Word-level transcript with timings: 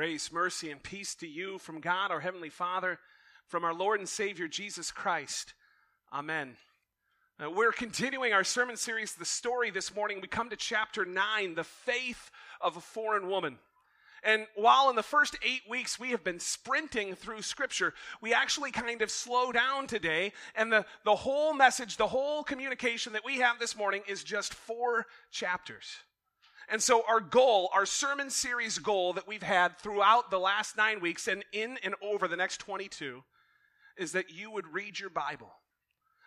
Grace, 0.00 0.32
mercy, 0.32 0.70
and 0.70 0.82
peace 0.82 1.14
to 1.16 1.28
you 1.28 1.58
from 1.58 1.78
God, 1.78 2.10
our 2.10 2.20
Heavenly 2.20 2.48
Father, 2.48 2.98
from 3.48 3.66
our 3.66 3.74
Lord 3.74 4.00
and 4.00 4.08
Savior, 4.08 4.48
Jesus 4.48 4.90
Christ. 4.90 5.52
Amen. 6.10 6.56
Uh, 7.38 7.50
we're 7.50 7.70
continuing 7.70 8.32
our 8.32 8.42
sermon 8.42 8.78
series, 8.78 9.14
The 9.14 9.26
Story, 9.26 9.68
this 9.70 9.94
morning. 9.94 10.22
We 10.22 10.26
come 10.26 10.48
to 10.48 10.56
chapter 10.56 11.04
9, 11.04 11.54
The 11.54 11.64
Faith 11.64 12.30
of 12.62 12.78
a 12.78 12.80
Foreign 12.80 13.28
Woman. 13.28 13.58
And 14.24 14.46
while 14.54 14.88
in 14.88 14.96
the 14.96 15.02
first 15.02 15.36
eight 15.46 15.68
weeks 15.68 16.00
we 16.00 16.12
have 16.12 16.24
been 16.24 16.40
sprinting 16.40 17.14
through 17.14 17.42
Scripture, 17.42 17.92
we 18.22 18.32
actually 18.32 18.70
kind 18.70 19.02
of 19.02 19.10
slow 19.10 19.52
down 19.52 19.86
today. 19.86 20.32
And 20.54 20.72
the, 20.72 20.86
the 21.04 21.14
whole 21.14 21.52
message, 21.52 21.98
the 21.98 22.08
whole 22.08 22.42
communication 22.42 23.12
that 23.12 23.26
we 23.26 23.40
have 23.40 23.58
this 23.58 23.76
morning 23.76 24.00
is 24.08 24.24
just 24.24 24.54
four 24.54 25.04
chapters. 25.30 25.84
And 26.70 26.80
so, 26.80 27.02
our 27.08 27.20
goal, 27.20 27.68
our 27.74 27.84
sermon 27.84 28.30
series 28.30 28.78
goal 28.78 29.12
that 29.14 29.26
we've 29.26 29.42
had 29.42 29.76
throughout 29.78 30.30
the 30.30 30.38
last 30.38 30.76
nine 30.76 31.00
weeks 31.00 31.26
and 31.26 31.44
in 31.52 31.78
and 31.82 31.96
over 32.00 32.28
the 32.28 32.36
next 32.36 32.58
22 32.58 33.24
is 33.96 34.12
that 34.12 34.30
you 34.30 34.52
would 34.52 34.72
read 34.72 34.98
your 34.98 35.10
Bible. 35.10 35.50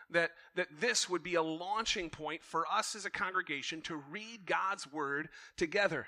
That, 0.10 0.32
that 0.56 0.68
this 0.82 1.10
would 1.10 1.24
be 1.24 1.36
a 1.36 1.42
launching 1.42 2.10
point 2.10 2.44
for 2.44 2.66
us 2.70 2.94
as 2.94 3.06
a 3.06 3.10
congregation 3.10 3.82
to 3.84 3.96
read 4.12 4.46
God's 4.46 4.92
Word 4.92 5.30
together. 5.56 6.08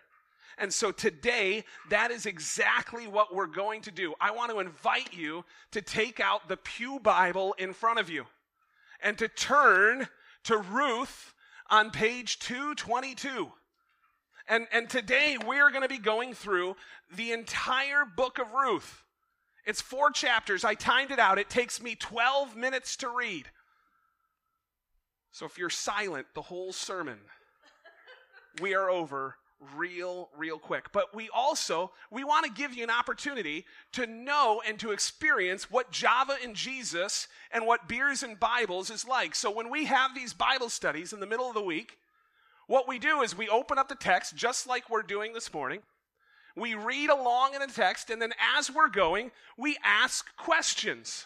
And 0.58 0.74
so 0.74 0.92
today, 0.92 1.64
that 1.90 2.12
is 2.12 2.26
exactly 2.26 3.08
what 3.08 3.34
we're 3.34 3.48
going 3.48 3.82
to 3.84 3.92
do. 3.92 4.14
I 4.20 4.32
want 4.32 4.52
to 4.52 4.60
invite 4.60 5.14
you 5.14 5.46
to 5.72 5.82
take 5.82 6.20
out 6.20 6.50
the 6.50 6.58
Pew 6.58 7.00
Bible 7.00 7.56
in 7.58 7.74
front 7.74 8.00
of 8.00 8.10
you 8.10 8.26
and 9.02 9.18
to 9.18 9.30
turn 9.30 10.10
to 10.44 10.58
Ruth 10.58 11.34
on 11.70 11.90
page 11.90 12.38
222. 12.40 13.52
And, 14.48 14.68
and 14.72 14.90
today 14.90 15.38
we're 15.46 15.72
going 15.72 15.82
to 15.82 15.90
be 15.90 15.98
going 15.98 16.34
through 16.34 16.76
the 17.16 17.32
entire 17.32 18.06
book 18.06 18.38
of 18.40 18.54
Ruth. 18.54 19.04
It's 19.66 19.82
four 19.82 20.12
chapters. 20.12 20.64
I 20.64 20.76
timed 20.76 21.12
it 21.12 21.20
out. 21.20 21.40
It 21.40 21.50
takes 21.50 21.82
me 21.82 21.96
12 21.96 22.56
minutes 22.56 22.96
to 22.98 23.10
read. 23.10 23.50
So 25.32 25.46
if 25.46 25.58
you're 25.58 25.72
silent 25.72 26.28
the 26.36 26.44
whole 26.44 26.72
sermon, 26.72 27.18
we 28.62 28.76
are 28.76 28.90
over 28.90 29.36
real 29.76 30.30
real 30.38 30.60
quick 30.60 30.92
but 30.92 31.16
we 31.16 31.30
also 31.34 31.92
we 32.12 32.24
want 32.24 32.46
to 32.46 32.52
give 32.52 32.74
you 32.74 32.84
an 32.84 32.90
opportunity 32.90 33.66
to 33.94 34.06
know 34.06 34.62
and 34.68 34.78
to 34.78 34.92
experience 34.92 35.72
what 35.72 35.92
java 35.92 36.36
and 36.44 36.56
jesus 36.56 37.28
and 37.52 37.66
what 37.66 37.88
beers 37.88 38.22
and 38.22 38.40
bibles 38.40 38.90
is 38.90 39.08
like 39.08 39.34
so 39.34 39.50
when 39.50 39.70
we 39.70 39.86
have 39.86 40.14
these 40.14 40.34
bible 40.34 40.70
studies 40.70 41.14
in 41.14 41.20
the 41.20 41.26
middle 41.26 41.48
of 41.48 41.56
the 41.56 41.62
week 41.62 41.98
what 42.68 42.88
we 42.88 43.00
do 43.00 43.22
is 43.22 43.38
we 43.38 43.50
open 43.50 43.78
up 43.78 43.90
the 43.90 43.96
text 43.96 44.36
just 44.36 44.68
like 44.68 44.90
we're 44.90 45.04
doing 45.04 45.34
this 45.34 45.54
morning. 45.54 45.82
We 46.56 46.74
read 46.74 47.10
along 47.10 47.54
in 47.54 47.60
the 47.60 47.68
text, 47.68 48.10
and 48.10 48.22
then 48.22 48.32
as 48.58 48.72
we're 48.72 48.90
going, 48.90 49.32
we 49.58 49.78
ask 49.84 50.36
questions. 50.38 51.26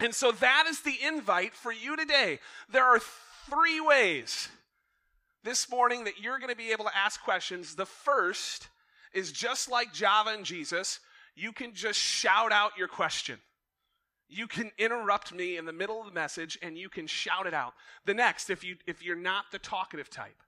And 0.00 0.14
so 0.14 0.32
that 0.32 0.64
is 0.68 0.80
the 0.80 0.96
invite 1.06 1.54
for 1.54 1.72
you 1.72 1.96
today. 1.96 2.38
There 2.70 2.84
are 2.84 3.00
three 3.50 3.80
ways 3.80 4.48
this 5.44 5.70
morning 5.70 6.04
that 6.04 6.20
you're 6.20 6.38
going 6.38 6.50
to 6.50 6.56
be 6.56 6.72
able 6.72 6.84
to 6.86 6.96
ask 6.96 7.22
questions. 7.22 7.74
The 7.74 7.86
first 7.86 8.68
is 9.12 9.32
just 9.32 9.70
like 9.70 9.92
Java 9.92 10.30
and 10.30 10.44
Jesus, 10.44 11.00
you 11.34 11.52
can 11.52 11.74
just 11.74 11.98
shout 11.98 12.52
out 12.52 12.72
your 12.76 12.88
question. 12.88 13.38
You 14.28 14.46
can 14.46 14.70
interrupt 14.78 15.32
me 15.32 15.56
in 15.56 15.64
the 15.64 15.72
middle 15.72 16.00
of 16.00 16.06
the 16.06 16.12
message 16.12 16.58
and 16.62 16.76
you 16.76 16.88
can 16.88 17.06
shout 17.06 17.46
it 17.46 17.54
out. 17.54 17.72
The 18.04 18.14
next, 18.14 18.50
if 18.50 18.62
you 18.62 18.76
if 18.86 19.02
you're 19.02 19.16
not 19.16 19.46
the 19.52 19.58
talkative 19.58 20.10
type, 20.10 20.42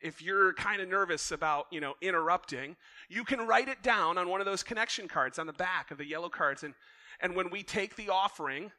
if 0.00 0.22
you're 0.22 0.52
kind 0.54 0.80
of 0.80 0.88
nervous 0.88 1.30
about, 1.30 1.66
you 1.70 1.80
know, 1.80 1.94
interrupting, 2.00 2.76
you 3.08 3.24
can 3.24 3.46
write 3.46 3.68
it 3.68 3.82
down 3.82 4.18
on 4.18 4.28
one 4.28 4.40
of 4.40 4.46
those 4.46 4.62
connection 4.62 5.08
cards 5.08 5.38
on 5.38 5.46
the 5.46 5.52
back 5.52 5.90
of 5.90 5.98
the 5.98 6.06
yellow 6.06 6.28
cards. 6.28 6.62
And, 6.62 6.74
and 7.20 7.36
when 7.36 7.50
we 7.50 7.62
take 7.62 7.96
the 7.96 8.08
offering, 8.08 8.70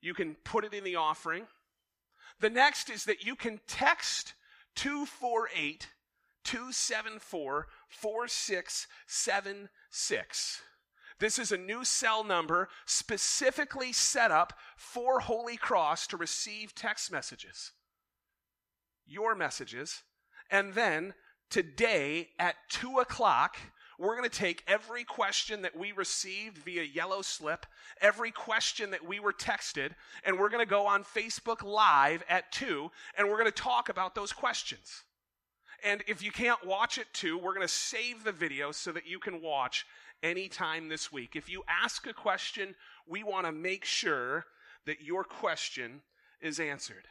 you 0.00 0.14
can 0.14 0.34
put 0.44 0.64
it 0.64 0.74
in 0.74 0.84
the 0.84 0.96
offering. 0.96 1.46
The 2.40 2.50
next 2.50 2.90
is 2.90 3.04
that 3.04 3.24
you 3.24 3.36
can 3.36 3.60
text 3.66 4.34
248 4.74 5.88
274 6.44 7.66
4676. 7.88 10.62
This 11.18 11.38
is 11.38 11.50
a 11.50 11.56
new 11.56 11.82
cell 11.82 12.22
number 12.22 12.68
specifically 12.84 13.90
set 13.92 14.30
up 14.30 14.52
for 14.76 15.20
Holy 15.20 15.56
Cross 15.56 16.08
to 16.08 16.18
receive 16.18 16.74
text 16.74 17.10
messages. 17.10 17.72
Your 19.06 19.34
messages 19.34 20.02
and 20.50 20.74
then 20.74 21.14
today 21.50 22.28
at 22.38 22.56
2 22.70 22.98
o'clock, 22.98 23.56
we're 23.98 24.16
going 24.16 24.28
to 24.28 24.38
take 24.38 24.62
every 24.66 25.04
question 25.04 25.62
that 25.62 25.76
we 25.76 25.92
received 25.92 26.58
via 26.58 26.82
yellow 26.82 27.22
slip, 27.22 27.66
every 28.00 28.30
question 28.30 28.90
that 28.90 29.06
we 29.06 29.20
were 29.20 29.32
texted, 29.32 29.92
and 30.24 30.38
we're 30.38 30.50
going 30.50 30.64
to 30.64 30.70
go 30.70 30.86
on 30.86 31.02
Facebook 31.02 31.62
Live 31.62 32.22
at 32.28 32.52
2, 32.52 32.90
and 33.16 33.28
we're 33.28 33.38
going 33.38 33.46
to 33.46 33.62
talk 33.62 33.88
about 33.88 34.14
those 34.14 34.32
questions. 34.32 35.04
And 35.84 36.02
if 36.06 36.22
you 36.22 36.30
can't 36.30 36.64
watch 36.66 36.98
it 36.98 37.06
too, 37.12 37.38
we're 37.38 37.54
going 37.54 37.66
to 37.66 37.72
save 37.72 38.24
the 38.24 38.32
video 38.32 38.72
so 38.72 38.92
that 38.92 39.06
you 39.06 39.18
can 39.18 39.40
watch 39.40 39.86
anytime 40.22 40.88
this 40.88 41.12
week. 41.12 41.36
If 41.36 41.48
you 41.48 41.62
ask 41.68 42.06
a 42.06 42.12
question, 42.12 42.74
we 43.06 43.22
want 43.22 43.46
to 43.46 43.52
make 43.52 43.84
sure 43.84 44.46
that 44.86 45.02
your 45.02 45.24
question 45.24 46.02
is 46.40 46.60
answered. 46.60 47.08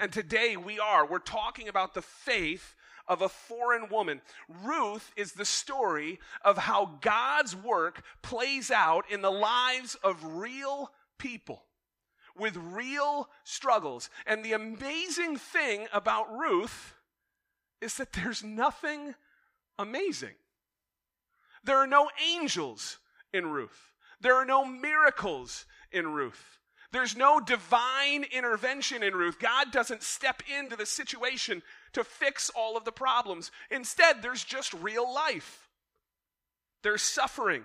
And 0.00 0.10
today 0.10 0.56
we 0.56 0.78
are. 0.78 1.06
We're 1.06 1.18
talking 1.18 1.68
about 1.68 1.92
the 1.92 2.00
faith 2.00 2.74
of 3.06 3.20
a 3.20 3.28
foreign 3.28 3.90
woman. 3.90 4.22
Ruth 4.64 5.12
is 5.14 5.32
the 5.32 5.44
story 5.44 6.18
of 6.42 6.56
how 6.56 6.98
God's 7.02 7.54
work 7.54 8.02
plays 8.22 8.70
out 8.70 9.04
in 9.10 9.20
the 9.20 9.30
lives 9.30 9.96
of 9.96 10.38
real 10.38 10.90
people 11.18 11.64
with 12.34 12.56
real 12.56 13.28
struggles. 13.44 14.08
And 14.26 14.42
the 14.42 14.54
amazing 14.54 15.36
thing 15.36 15.86
about 15.92 16.34
Ruth 16.34 16.94
is 17.82 17.98
that 17.98 18.14
there's 18.14 18.42
nothing 18.42 19.14
amazing. 19.78 20.34
There 21.62 21.76
are 21.76 21.86
no 21.86 22.08
angels 22.26 22.96
in 23.34 23.48
Ruth. 23.48 23.92
There 24.18 24.36
are 24.36 24.46
no 24.46 24.64
miracles 24.64 25.66
in 25.92 26.08
Ruth. 26.14 26.58
There's 26.92 27.16
no 27.16 27.38
divine 27.38 28.24
intervention 28.32 29.02
in 29.02 29.14
Ruth. 29.14 29.38
God 29.38 29.70
doesn't 29.70 30.02
step 30.02 30.42
into 30.58 30.76
the 30.76 30.86
situation 30.86 31.62
to 31.92 32.02
fix 32.02 32.50
all 32.50 32.76
of 32.76 32.84
the 32.84 32.92
problems. 32.92 33.52
Instead, 33.70 34.22
there's 34.22 34.44
just 34.44 34.74
real 34.74 35.12
life. 35.12 35.68
There's 36.82 37.02
suffering, 37.02 37.64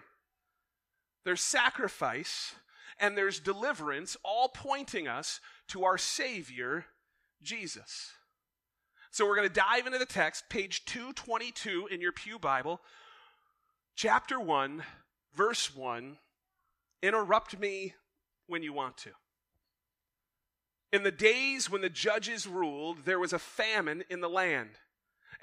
there's 1.24 1.42
sacrifice, 1.42 2.54
and 3.00 3.18
there's 3.18 3.40
deliverance, 3.40 4.18
all 4.24 4.50
pointing 4.50 5.08
us 5.08 5.40
to 5.70 5.86
our 5.86 5.98
Savior, 5.98 6.86
Jesus. 7.42 8.12
So 9.12 9.26
we're 9.26 9.38
going 9.38 9.48
to 9.48 9.54
dive 9.54 9.86
into 9.86 10.00
the 10.00 10.06
text, 10.06 10.50
page 10.50 10.84
222 10.86 11.88
in 11.90 12.02
your 12.02 12.12
Pew 12.12 12.38
Bible, 12.38 12.82
chapter 13.96 14.40
1, 14.40 14.84
verse 15.34 15.74
1. 15.74 16.18
Interrupt 17.02 17.58
me 17.58 17.94
when 18.48 18.64
you 18.64 18.74
want 18.74 18.98
to. 18.98 19.12
In 20.92 21.04
the 21.04 21.12
days 21.12 21.70
when 21.70 21.82
the 21.82 21.90
judges 21.90 22.48
ruled, 22.48 23.06
there 23.06 23.20
was 23.20 23.34
a 23.34 23.40
famine 23.40 24.04
in 24.10 24.22
the 24.22 24.30
land. 24.30 24.72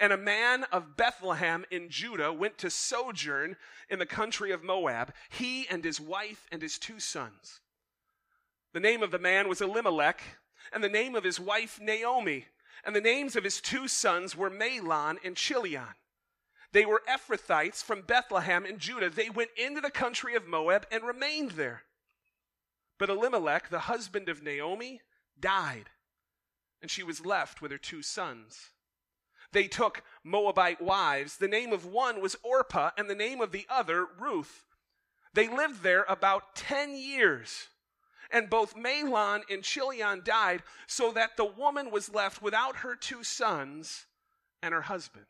And 0.00 0.12
a 0.12 0.16
man 0.16 0.64
of 0.72 0.96
Bethlehem 0.96 1.66
in 1.70 1.90
Judah 1.90 2.32
went 2.32 2.56
to 2.58 2.70
sojourn 2.70 3.56
in 3.90 3.98
the 3.98 4.06
country 4.06 4.50
of 4.50 4.64
Moab, 4.64 5.12
he 5.28 5.68
and 5.68 5.84
his 5.84 6.00
wife 6.00 6.48
and 6.50 6.62
his 6.62 6.78
two 6.78 6.98
sons. 6.98 7.60
The 8.72 8.80
name 8.80 9.02
of 9.02 9.10
the 9.10 9.18
man 9.18 9.48
was 9.48 9.60
Elimelech, 9.60 10.22
and 10.72 10.82
the 10.82 10.88
name 10.88 11.14
of 11.14 11.24
his 11.24 11.38
wife 11.38 11.78
Naomi, 11.80 12.46
and 12.84 12.96
the 12.96 13.00
names 13.00 13.36
of 13.36 13.44
his 13.44 13.60
two 13.60 13.86
sons 13.86 14.34
were 14.34 14.50
Mahlon 14.50 15.18
and 15.22 15.36
Chilion. 15.36 15.94
They 16.72 16.86
were 16.86 17.02
Ephrathites 17.06 17.82
from 17.82 18.00
Bethlehem 18.00 18.64
in 18.64 18.78
Judah. 18.78 19.10
They 19.10 19.28
went 19.28 19.50
into 19.56 19.82
the 19.82 19.90
country 19.90 20.34
of 20.34 20.46
Moab 20.46 20.86
and 20.90 21.04
remained 21.04 21.52
there. 21.52 21.82
But 23.02 23.10
Elimelech, 23.10 23.68
the 23.68 23.80
husband 23.80 24.28
of 24.28 24.44
Naomi, 24.44 25.00
died, 25.40 25.90
and 26.80 26.88
she 26.88 27.02
was 27.02 27.26
left 27.26 27.60
with 27.60 27.72
her 27.72 27.76
two 27.76 28.00
sons. 28.00 28.70
They 29.50 29.66
took 29.66 30.04
Moabite 30.22 30.80
wives. 30.80 31.38
The 31.38 31.48
name 31.48 31.72
of 31.72 31.84
one 31.84 32.20
was 32.20 32.36
Orpah, 32.44 32.90
and 32.96 33.10
the 33.10 33.16
name 33.16 33.40
of 33.40 33.50
the 33.50 33.66
other, 33.68 34.06
Ruth. 34.20 34.66
They 35.34 35.48
lived 35.48 35.82
there 35.82 36.04
about 36.08 36.54
10 36.54 36.94
years. 36.94 37.70
And 38.30 38.48
both 38.48 38.76
Mahlon 38.76 39.42
and 39.50 39.64
Chilion 39.64 40.22
died, 40.24 40.62
so 40.86 41.10
that 41.10 41.36
the 41.36 41.44
woman 41.44 41.90
was 41.90 42.14
left 42.14 42.40
without 42.40 42.76
her 42.76 42.94
two 42.94 43.24
sons 43.24 44.06
and 44.62 44.72
her 44.72 44.82
husband. 44.82 45.26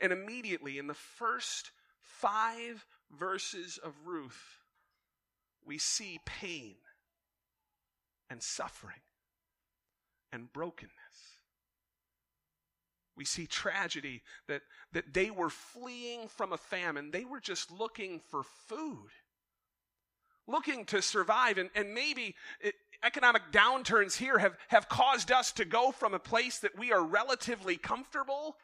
And 0.00 0.14
immediately, 0.14 0.78
in 0.78 0.86
the 0.86 0.94
first 0.94 1.72
five 2.00 2.86
verses 3.10 3.76
of 3.76 3.92
Ruth, 4.06 4.57
we 5.68 5.76
see 5.76 6.18
pain 6.24 6.76
and 8.30 8.42
suffering 8.42 9.02
and 10.32 10.50
brokenness. 10.50 10.92
We 13.16 13.26
see 13.26 13.46
tragedy 13.46 14.22
that, 14.48 14.62
that 14.92 15.12
they 15.12 15.30
were 15.30 15.50
fleeing 15.50 16.28
from 16.28 16.52
a 16.52 16.56
famine. 16.56 17.10
They 17.10 17.26
were 17.26 17.40
just 17.40 17.70
looking 17.70 18.20
for 18.30 18.44
food, 18.68 19.10
looking 20.46 20.86
to 20.86 21.02
survive. 21.02 21.58
And, 21.58 21.68
and 21.74 21.92
maybe 21.92 22.34
it, 22.60 22.74
economic 23.04 23.42
downturns 23.52 24.16
here 24.16 24.38
have, 24.38 24.56
have 24.68 24.88
caused 24.88 25.30
us 25.30 25.52
to 25.52 25.66
go 25.66 25.90
from 25.90 26.14
a 26.14 26.18
place 26.18 26.60
that 26.60 26.78
we 26.78 26.92
are 26.92 27.02
relatively 27.02 27.76
comfortable 27.76 28.56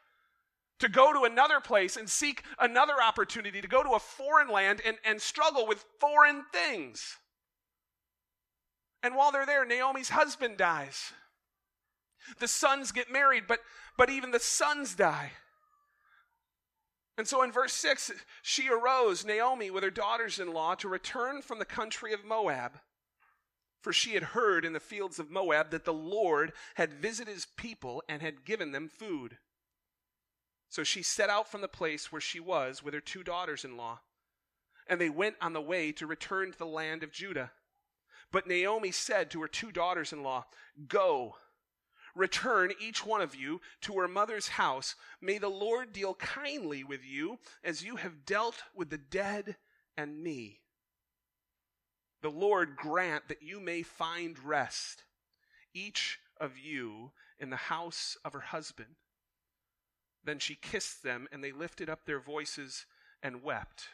to 0.79 0.89
go 0.89 1.13
to 1.13 1.23
another 1.23 1.59
place 1.59 1.95
and 1.95 2.09
seek 2.09 2.43
another 2.59 3.01
opportunity, 3.01 3.61
to 3.61 3.67
go 3.67 3.83
to 3.83 3.91
a 3.91 3.99
foreign 3.99 4.49
land 4.49 4.81
and, 4.85 4.97
and 5.05 5.21
struggle 5.21 5.67
with 5.67 5.85
foreign 5.99 6.43
things. 6.51 7.17
And 9.01 9.15
while 9.15 9.31
they're 9.31 9.45
there, 9.45 9.65
Naomi's 9.65 10.09
husband 10.09 10.57
dies. 10.57 11.13
The 12.39 12.47
sons 12.47 12.91
get 12.91 13.11
married, 13.11 13.43
but, 13.47 13.59
but 13.97 14.09
even 14.09 14.31
the 14.31 14.39
sons 14.39 14.95
die. 14.95 15.31
And 17.17 17.27
so 17.27 17.43
in 17.43 17.51
verse 17.51 17.73
6, 17.73 18.11
she 18.41 18.67
arose, 18.67 19.23
Naomi, 19.23 19.71
with 19.71 19.83
her 19.83 19.91
daughters 19.91 20.39
in 20.39 20.51
law, 20.51 20.75
to 20.75 20.89
return 20.89 21.41
from 21.41 21.59
the 21.59 21.65
country 21.65 22.13
of 22.13 22.25
Moab. 22.25 22.79
For 23.81 23.93
she 23.93 24.15
had 24.15 24.23
heard 24.23 24.65
in 24.65 24.73
the 24.73 24.79
fields 24.79 25.19
of 25.19 25.29
Moab 25.29 25.69
that 25.69 25.85
the 25.85 25.93
Lord 25.93 26.51
had 26.73 26.93
visited 26.93 27.33
his 27.33 27.45
people 27.45 28.03
and 28.09 28.21
had 28.21 28.43
given 28.43 28.71
them 28.71 28.89
food. 28.89 29.37
So 30.69 30.83
she 30.83 31.03
set 31.03 31.29
out 31.29 31.47
from 31.47 31.61
the 31.61 31.67
place 31.67 32.11
where 32.11 32.21
she 32.21 32.39
was 32.39 32.83
with 32.83 32.93
her 32.93 33.01
two 33.01 33.23
daughters 33.23 33.63
in 33.63 33.77
law. 33.77 33.99
And 34.87 34.99
they 34.99 35.09
went 35.09 35.35
on 35.41 35.53
the 35.53 35.61
way 35.61 35.91
to 35.93 36.07
return 36.07 36.51
to 36.51 36.57
the 36.57 36.65
land 36.65 37.03
of 37.03 37.11
Judah. 37.11 37.51
But 38.31 38.47
Naomi 38.47 38.91
said 38.91 39.31
to 39.31 39.41
her 39.41 39.47
two 39.47 39.71
daughters 39.71 40.11
in 40.11 40.23
law, 40.23 40.45
Go, 40.87 41.35
return 42.15 42.71
each 42.79 43.05
one 43.05 43.21
of 43.21 43.35
you 43.35 43.61
to 43.81 43.97
her 43.97 44.07
mother's 44.07 44.49
house. 44.49 44.95
May 45.21 45.37
the 45.37 45.49
Lord 45.49 45.93
deal 45.93 46.15
kindly 46.15 46.83
with 46.83 47.05
you 47.05 47.39
as 47.63 47.83
you 47.83 47.97
have 47.97 48.25
dealt 48.25 48.63
with 48.73 48.89
the 48.89 48.97
dead 48.97 49.57
and 49.97 50.21
me. 50.21 50.61
The 52.21 52.29
Lord 52.31 52.75
grant 52.75 53.27
that 53.27 53.43
you 53.43 53.59
may 53.59 53.83
find 53.83 54.39
rest, 54.39 55.03
each 55.73 56.19
of 56.39 56.57
you 56.57 57.11
in 57.39 57.49
the 57.49 57.55
house 57.55 58.17
of 58.25 58.33
her 58.33 58.39
husband. 58.39 58.95
Then 60.25 60.39
she 60.39 60.55
kissed 60.55 61.03
them, 61.03 61.27
and 61.31 61.43
they 61.43 61.51
lifted 61.51 61.89
up 61.89 62.05
their 62.05 62.19
voices 62.19 62.85
and 63.21 63.43
wept. 63.43 63.85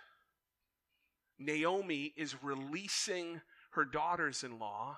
Naomi 1.37 2.13
is 2.15 2.41
releasing 2.41 3.41
her 3.71 3.85
daughters 3.85 4.43
in 4.43 4.57
law 4.57 4.97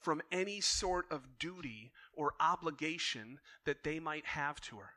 from 0.00 0.20
any 0.30 0.60
sort 0.60 1.06
of 1.10 1.38
duty 1.38 1.92
or 2.12 2.34
obligation 2.40 3.38
that 3.64 3.84
they 3.84 3.98
might 3.98 4.26
have 4.26 4.60
to 4.60 4.76
her. 4.76 4.90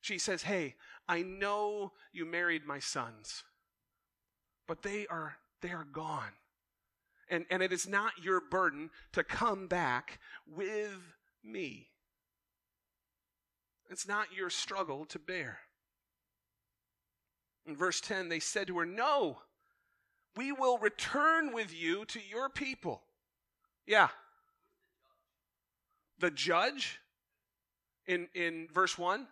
She 0.00 0.18
says, 0.18 0.42
Hey, 0.42 0.74
I 1.08 1.22
know 1.22 1.92
you 2.12 2.26
married 2.26 2.66
my 2.66 2.78
sons, 2.78 3.42
but 4.66 4.82
they 4.82 5.06
are, 5.08 5.36
they 5.62 5.70
are 5.70 5.86
gone. 5.90 6.32
And, 7.30 7.46
and 7.50 7.62
it 7.62 7.72
is 7.72 7.88
not 7.88 8.22
your 8.22 8.40
burden 8.40 8.90
to 9.12 9.24
come 9.24 9.66
back 9.66 10.20
with 10.46 11.00
me. 11.42 11.88
It's 13.90 14.08
not 14.08 14.32
your 14.34 14.50
struggle 14.50 15.04
to 15.06 15.18
bear. 15.18 15.58
In 17.66 17.76
verse 17.76 18.00
10, 18.00 18.28
they 18.28 18.40
said 18.40 18.66
to 18.68 18.78
her, 18.78 18.86
No, 18.86 19.38
we 20.36 20.52
will 20.52 20.78
return 20.78 21.52
with 21.52 21.74
you 21.74 22.04
to 22.06 22.20
your 22.20 22.48
people. 22.48 23.02
Yeah. 23.86 24.08
The 26.18 26.30
judge 26.30 27.00
in, 28.06 28.28
in 28.34 28.68
verse 28.72 28.98
1. 28.98 29.26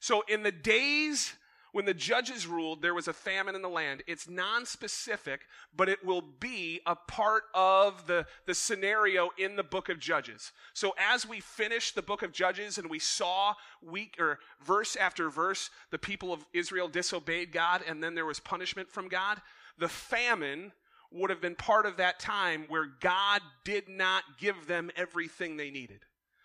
So, 0.00 0.22
in 0.28 0.42
the 0.42 0.52
days 0.52 1.34
when 1.72 1.84
the 1.84 1.94
judges 1.94 2.46
ruled, 2.46 2.82
there 2.82 2.94
was 2.94 3.08
a 3.08 3.12
famine 3.12 3.54
in 3.54 3.62
the 3.62 3.68
land. 3.68 4.02
It's 4.06 4.28
non-specific, 4.28 5.42
but 5.74 5.88
it 5.88 6.04
will 6.04 6.22
be 6.22 6.80
a 6.86 6.96
part 6.96 7.44
of 7.54 8.06
the, 8.06 8.26
the 8.46 8.54
scenario 8.54 9.30
in 9.36 9.56
the 9.56 9.62
book 9.62 9.88
of 9.88 9.98
Judges. 9.98 10.52
So 10.72 10.94
as 10.98 11.26
we 11.26 11.40
finished 11.40 11.94
the 11.94 12.02
book 12.02 12.22
of 12.22 12.32
Judges 12.32 12.78
and 12.78 12.88
we 12.88 12.98
saw 12.98 13.54
week 13.82 14.16
or 14.18 14.38
verse 14.64 14.96
after 14.96 15.28
verse, 15.30 15.70
the 15.90 15.98
people 15.98 16.32
of 16.32 16.44
Israel 16.52 16.88
disobeyed 16.88 17.52
God 17.52 17.82
and 17.86 18.02
then 18.02 18.14
there 18.14 18.26
was 18.26 18.40
punishment 18.40 18.90
from 18.90 19.08
God, 19.08 19.40
the 19.78 19.88
famine 19.88 20.72
would 21.10 21.30
have 21.30 21.40
been 21.40 21.54
part 21.54 21.86
of 21.86 21.96
that 21.96 22.18
time 22.18 22.64
where 22.68 22.86
God 23.00 23.40
did 23.64 23.88
not 23.88 24.24
give 24.38 24.66
them 24.66 24.90
everything 24.96 25.56
they 25.56 25.70
needed. 25.70 26.00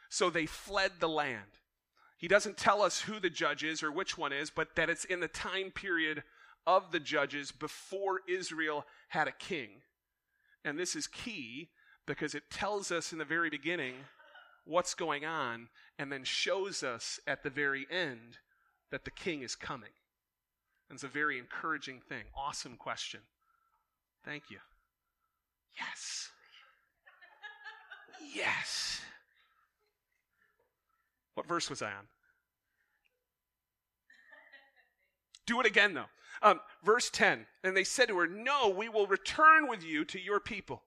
So 0.10 0.30
they 0.30 0.46
fled 0.46 0.92
the 1.00 1.10
land. 1.10 1.42
He 2.24 2.30
doesn't 2.30 2.56
tell 2.56 2.81
us 2.81 3.02
who 3.02 3.20
the 3.20 3.30
judge 3.30 3.66
is 3.66 3.84
or 3.84 3.92
which 3.92 4.18
one 4.18 4.31
is, 4.31 4.50
but 4.50 4.78
that 4.78 4.90
it's 4.90 5.04
in 5.04 5.20
the 5.20 5.28
time 5.28 5.72
period 5.72 6.24
of 6.66 6.94
the 6.94 7.00
judges 7.02 7.52
before 7.52 8.22
Israel 8.30 8.86
had 9.10 9.28
a 9.28 9.34
king. 9.34 9.81
And 10.64 10.80
this 10.80 10.96
is 10.96 11.06
key 11.06 11.68
because 12.06 12.34
it 12.34 12.50
tells 12.50 12.94
us 12.94 13.12
in 13.12 13.18
the 13.18 13.25
very 13.25 13.50
beginning 13.50 13.96
what's 14.64 14.94
going 14.94 15.25
on 15.25 15.68
and 16.00 16.10
then 16.10 16.24
shows 16.24 16.81
us 16.81 17.20
at 17.28 17.44
the 17.44 17.50
very 17.50 17.86
end 17.92 18.38
that 18.90 19.04
the 19.04 19.12
king 19.12 19.42
is 19.42 19.58
coming. 19.58 19.92
And 20.90 20.96
it's 20.96 21.04
a 21.04 21.10
very 21.10 21.38
encouraging 21.38 22.00
thing. 22.08 22.24
Awesome 22.38 22.78
question. 22.78 23.19
Thank 24.24 24.44
you. 24.50 24.60
Yes. 25.78 26.30
Yes. 28.34 29.02
What 31.35 31.47
verse 31.47 31.69
was 31.69 31.81
I 31.81 31.88
on? 31.88 32.07
Do 35.45 35.59
it 35.59 35.65
again, 35.65 35.94
though. 35.94 36.06
Um, 36.41 36.59
verse 36.83 37.09
10 37.09 37.45
And 37.63 37.75
they 37.75 37.83
said 37.83 38.07
to 38.09 38.18
her, 38.18 38.27
No, 38.27 38.69
we 38.69 38.89
will 38.89 39.07
return 39.07 39.68
with 39.68 39.83
you 39.83 40.06
to 40.06 40.19
your 40.19 40.39
people. 40.39 40.83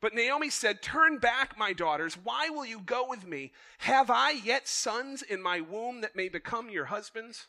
But 0.00 0.14
Naomi 0.14 0.50
said, 0.50 0.82
Turn 0.82 1.18
back, 1.18 1.58
my 1.58 1.72
daughters. 1.72 2.14
Why 2.14 2.48
will 2.48 2.64
you 2.64 2.80
go 2.80 3.06
with 3.08 3.26
me? 3.26 3.52
Have 3.78 4.10
I 4.10 4.30
yet 4.30 4.68
sons 4.68 5.22
in 5.22 5.42
my 5.42 5.60
womb 5.60 6.00
that 6.00 6.16
may 6.16 6.28
become 6.28 6.70
your 6.70 6.86
husbands? 6.86 7.46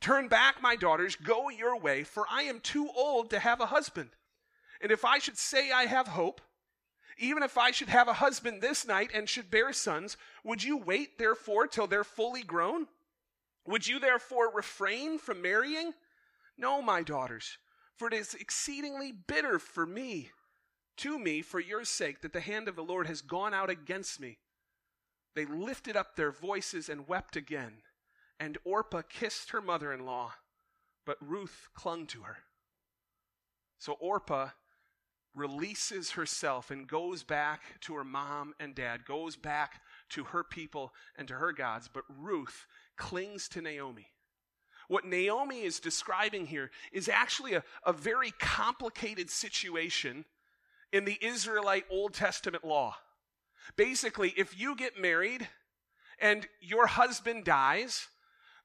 Turn 0.00 0.28
back, 0.28 0.62
my 0.62 0.76
daughters, 0.76 1.14
go 1.14 1.50
your 1.50 1.78
way, 1.78 2.04
for 2.04 2.24
I 2.30 2.42
am 2.42 2.60
too 2.60 2.88
old 2.96 3.28
to 3.30 3.38
have 3.38 3.60
a 3.60 3.66
husband. 3.66 4.10
And 4.80 4.90
if 4.90 5.04
I 5.04 5.18
should 5.18 5.36
say 5.36 5.70
I 5.70 5.84
have 5.84 6.08
hope, 6.08 6.40
even 7.20 7.42
if 7.42 7.58
I 7.58 7.70
should 7.70 7.90
have 7.90 8.08
a 8.08 8.14
husband 8.14 8.60
this 8.60 8.86
night 8.86 9.10
and 9.14 9.28
should 9.28 9.50
bear 9.50 9.72
sons, 9.72 10.16
would 10.42 10.64
you 10.64 10.76
wait 10.76 11.18
therefore 11.18 11.66
till 11.66 11.86
they're 11.86 12.02
fully 12.02 12.42
grown? 12.42 12.86
Would 13.66 13.86
you 13.86 14.00
therefore 14.00 14.50
refrain 14.50 15.18
from 15.18 15.42
marrying? 15.42 15.92
No, 16.56 16.80
my 16.80 17.02
daughters, 17.02 17.58
for 17.94 18.08
it 18.08 18.14
is 18.14 18.34
exceedingly 18.34 19.12
bitter 19.12 19.58
for 19.58 19.86
me, 19.86 20.30
to 20.96 21.18
me, 21.18 21.42
for 21.42 21.60
your 21.60 21.84
sake, 21.84 22.22
that 22.22 22.32
the 22.32 22.40
hand 22.40 22.68
of 22.68 22.76
the 22.76 22.82
Lord 22.82 23.06
has 23.06 23.20
gone 23.20 23.52
out 23.52 23.68
against 23.70 24.18
me. 24.18 24.38
They 25.34 25.44
lifted 25.44 25.96
up 25.96 26.16
their 26.16 26.32
voices 26.32 26.88
and 26.88 27.06
wept 27.06 27.36
again, 27.36 27.82
and 28.38 28.58
Orpah 28.64 29.02
kissed 29.08 29.50
her 29.50 29.60
mother 29.60 29.92
in 29.92 30.06
law, 30.06 30.32
but 31.04 31.18
Ruth 31.20 31.68
clung 31.74 32.06
to 32.08 32.22
her. 32.22 32.38
So 33.78 33.92
Orpah 33.92 34.50
releases 35.34 36.12
herself 36.12 36.70
and 36.70 36.88
goes 36.88 37.22
back 37.22 37.62
to 37.82 37.94
her 37.94 38.04
mom 38.04 38.54
and 38.58 38.74
dad, 38.74 39.04
goes 39.04 39.36
back 39.36 39.80
to 40.10 40.24
her 40.24 40.42
people 40.42 40.92
and 41.16 41.28
to 41.28 41.34
her 41.34 41.52
gods, 41.52 41.88
but 41.92 42.04
Ruth 42.08 42.66
clings 42.96 43.48
to 43.48 43.60
Naomi. 43.60 44.08
What 44.88 45.04
Naomi 45.04 45.62
is 45.62 45.78
describing 45.78 46.46
here 46.46 46.70
is 46.92 47.08
actually 47.08 47.54
a, 47.54 47.62
a 47.86 47.92
very 47.92 48.32
complicated 48.40 49.30
situation 49.30 50.24
in 50.92 51.04
the 51.04 51.18
Israelite 51.22 51.84
Old 51.90 52.12
Testament 52.12 52.64
law. 52.64 52.96
Basically, 53.76 54.34
if 54.36 54.58
you 54.58 54.74
get 54.74 55.00
married 55.00 55.48
and 56.18 56.48
your 56.60 56.88
husband 56.88 57.44
dies, 57.44 58.08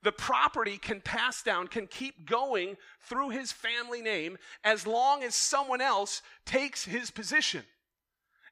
the 0.05 0.11
property 0.11 0.77
can 0.77 1.01
pass 1.01 1.41
down, 1.41 1.67
can 1.67 1.87
keep 1.87 2.27
going 2.27 2.77
through 3.01 3.29
his 3.31 3.51
family 3.51 4.03
name 4.03 4.37
as 4.63 4.85
long 4.85 5.23
as 5.23 5.33
someone 5.33 5.81
else 5.81 6.21
takes 6.45 6.85
his 6.85 7.09
position. 7.09 7.63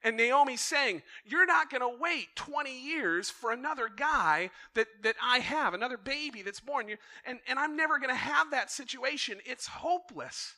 And 0.04 0.18
Naomi's 0.18 0.62
saying, 0.62 1.04
You're 1.24 1.46
not 1.46 1.70
going 1.70 1.82
to 1.82 2.02
wait 2.02 2.36
20 2.36 2.76
years 2.76 3.30
for 3.30 3.52
another 3.52 3.88
guy 3.88 4.50
that, 4.74 4.88
that 5.04 5.16
I 5.24 5.40
have, 5.40 5.76
another 5.76 5.96
baby 5.96 6.42
that's 6.42 6.60
born. 6.60 6.90
you 6.90 6.98
And, 7.24 7.40
and 7.48 7.60
I'm 7.60 7.78
never 7.78 8.00
going 8.00 8.10
to 8.10 8.16
have 8.16 8.50
that 8.50 8.72
situation. 8.72 9.38
It's 9.46 9.68
hopeless. 9.68 10.56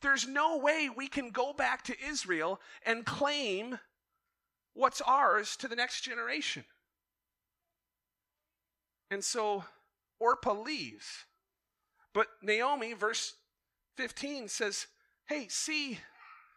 There's 0.00 0.28
no 0.28 0.58
way 0.58 0.88
we 0.96 1.08
can 1.08 1.30
go 1.30 1.52
back 1.52 1.82
to 1.84 1.96
Israel 2.08 2.60
and 2.86 3.04
claim 3.04 3.80
what's 4.74 5.00
ours 5.00 5.56
to 5.56 5.66
the 5.66 5.76
next 5.76 6.02
generation. 6.02 6.64
And 9.10 9.24
so 9.24 9.64
Orpah 10.20 10.60
leaves. 10.60 11.24
But 12.12 12.28
Naomi, 12.42 12.92
verse 12.92 13.34
15, 13.96 14.48
says, 14.48 14.86
Hey, 15.26 15.46
see, 15.48 15.98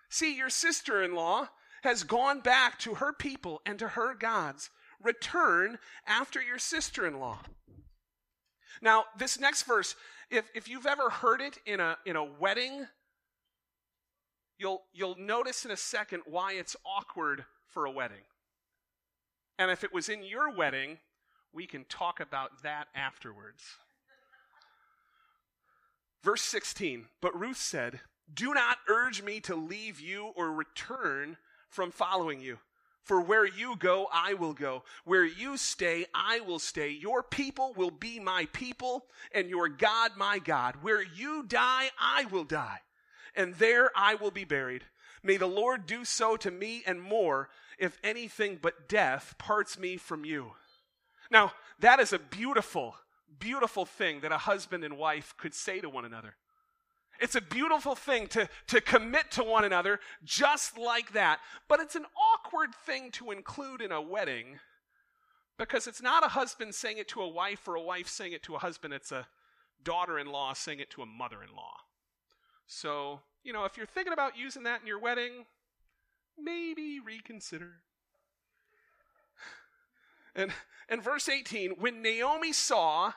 see, 0.10 0.36
your 0.36 0.50
sister 0.50 1.02
in 1.02 1.16
law 1.16 1.50
has 1.84 2.04
gone 2.04 2.40
back 2.40 2.80
to 2.80 2.96
her 2.96 3.14
people 3.14 3.62
and 3.66 3.80
to 3.80 3.90
her 3.90 4.14
gods. 4.14 4.70
return 5.02 5.78
after 6.08 6.42
your 6.42 6.58
sister 6.58 7.06
in 7.06 7.20
law. 7.20 7.40
Now, 8.82 9.04
this 9.18 9.38
next 9.38 9.64
verse, 9.64 9.96
if, 10.30 10.50
if 10.56 10.70
you've 10.70 10.86
ever 10.86 11.10
heard 11.10 11.42
it 11.42 11.58
in 11.66 11.82
a, 11.82 11.98
in 12.06 12.16
a 12.16 12.24
wedding, 12.24 12.88
you'll, 14.58 14.84
you'll 14.94 15.18
notice 15.20 15.66
in 15.66 15.72
a 15.72 15.78
second 15.78 16.24
why 16.26 16.54
it's 16.54 16.76
awkward 16.86 17.44
for 17.68 17.86
a 17.86 17.92
wedding. 17.92 18.24
And 19.60 19.70
if 19.70 19.84
it 19.84 19.94
was 19.94 20.10
in 20.10 20.24
your 20.24 20.56
wedding, 20.56 21.00
we 21.54 21.66
can 21.68 21.86
talk 21.86 22.20
about 22.20 22.64
that 22.64 22.88
afterwards. 22.96 23.64
Verse 26.24 26.42
16 26.42 27.06
But 27.22 27.40
Ruth 27.40 27.58
said, 27.58 28.00
Do 28.34 28.54
not 28.54 28.78
urge 28.88 29.22
me 29.22 29.40
to 29.42 29.56
leave 29.56 30.00
you 30.00 30.32
or 30.36 30.52
return 30.52 31.38
from 31.70 31.92
following 31.92 32.40
you. 32.40 32.60
For 33.04 33.20
where 33.20 33.46
you 33.46 33.76
go, 33.76 34.08
I 34.14 34.34
will 34.34 34.54
go. 34.54 34.84
Where 35.04 35.26
you 35.26 35.58
stay, 35.58 36.06
I 36.14 36.40
will 36.40 36.60
stay. 36.60 36.90
Your 36.90 37.22
people 37.22 37.74
will 37.76 37.92
be 37.92 38.18
my 38.18 38.48
people, 38.54 39.08
and 39.34 39.50
your 39.50 39.68
God 39.68 40.12
my 40.16 40.40
God. 40.40 40.78
Where 40.82 41.04
you 41.04 41.44
die, 41.44 41.90
I 42.00 42.26
will 42.26 42.46
die, 42.46 42.80
and 43.36 43.56
there 43.56 43.92
I 43.94 44.16
will 44.16 44.32
be 44.32 44.46
buried. 44.46 44.86
May 45.22 45.36
the 45.36 45.48
Lord 45.48 45.86
do 45.86 46.06
so 46.06 46.38
to 46.38 46.52
me 46.52 46.84
and 46.88 47.02
more, 47.02 47.50
if 47.78 48.00
anything 48.04 48.58
but 48.62 48.88
death 48.88 49.36
parts 49.38 49.78
me 49.78 49.98
from 49.98 50.24
you. 50.24 50.54
Now, 51.34 51.52
that 51.80 52.00
is 52.00 52.14
a 52.14 52.20
beautiful, 52.20 52.96
beautiful 53.40 53.86
thing 53.86 54.22
that 54.22 54.32
a 54.32 54.38
husband 54.38 54.84
and 54.84 54.98
wife 54.98 55.34
could 55.36 55.56
say 55.56 55.82
to 55.82 55.90
one 55.90 56.06
another. 56.06 56.36
It's 57.20 57.36
a 57.36 57.42
beautiful 57.42 57.96
thing 57.96 58.28
to, 58.28 58.48
to 58.68 58.80
commit 58.80 59.32
to 59.32 59.44
one 59.44 59.66
another 59.66 60.00
just 60.24 60.78
like 60.78 61.14
that. 61.14 61.40
But 61.68 61.80
it's 61.80 61.96
an 61.96 62.06
awkward 62.36 62.76
thing 62.86 63.10
to 63.14 63.32
include 63.32 63.82
in 63.82 63.92
a 63.92 64.02
wedding 64.02 64.60
because 65.58 65.88
it's 65.88 66.02
not 66.02 66.24
a 66.24 66.30
husband 66.30 66.76
saying 66.76 67.00
it 67.00 67.08
to 67.10 67.22
a 67.22 67.28
wife 67.28 67.68
or 67.68 67.76
a 67.76 67.82
wife 67.82 68.08
saying 68.08 68.34
it 68.34 68.44
to 68.44 68.56
a 68.56 68.60
husband. 68.60 68.94
It's 68.94 69.12
a 69.12 69.28
daughter 69.84 70.20
in 70.20 70.28
law 70.28 70.54
saying 70.54 70.80
it 70.80 70.92
to 70.92 71.02
a 71.02 71.08
mother 71.08 71.42
in 71.42 71.56
law. 71.56 71.78
So, 72.68 73.22
you 73.44 73.54
know, 73.54 73.66
if 73.66 73.76
you're 73.76 73.86
thinking 73.88 74.14
about 74.14 74.38
using 74.38 74.64
that 74.64 74.82
in 74.82 74.88
your 74.88 75.00
wedding, 75.00 75.46
maybe 76.38 77.00
reconsider. 77.00 77.82
And, 80.36 80.52
and 80.90 81.04
verse 81.04 81.30
18 81.30 81.72
when 81.80 82.02
Naomi 82.02 82.54
saw 82.54 83.14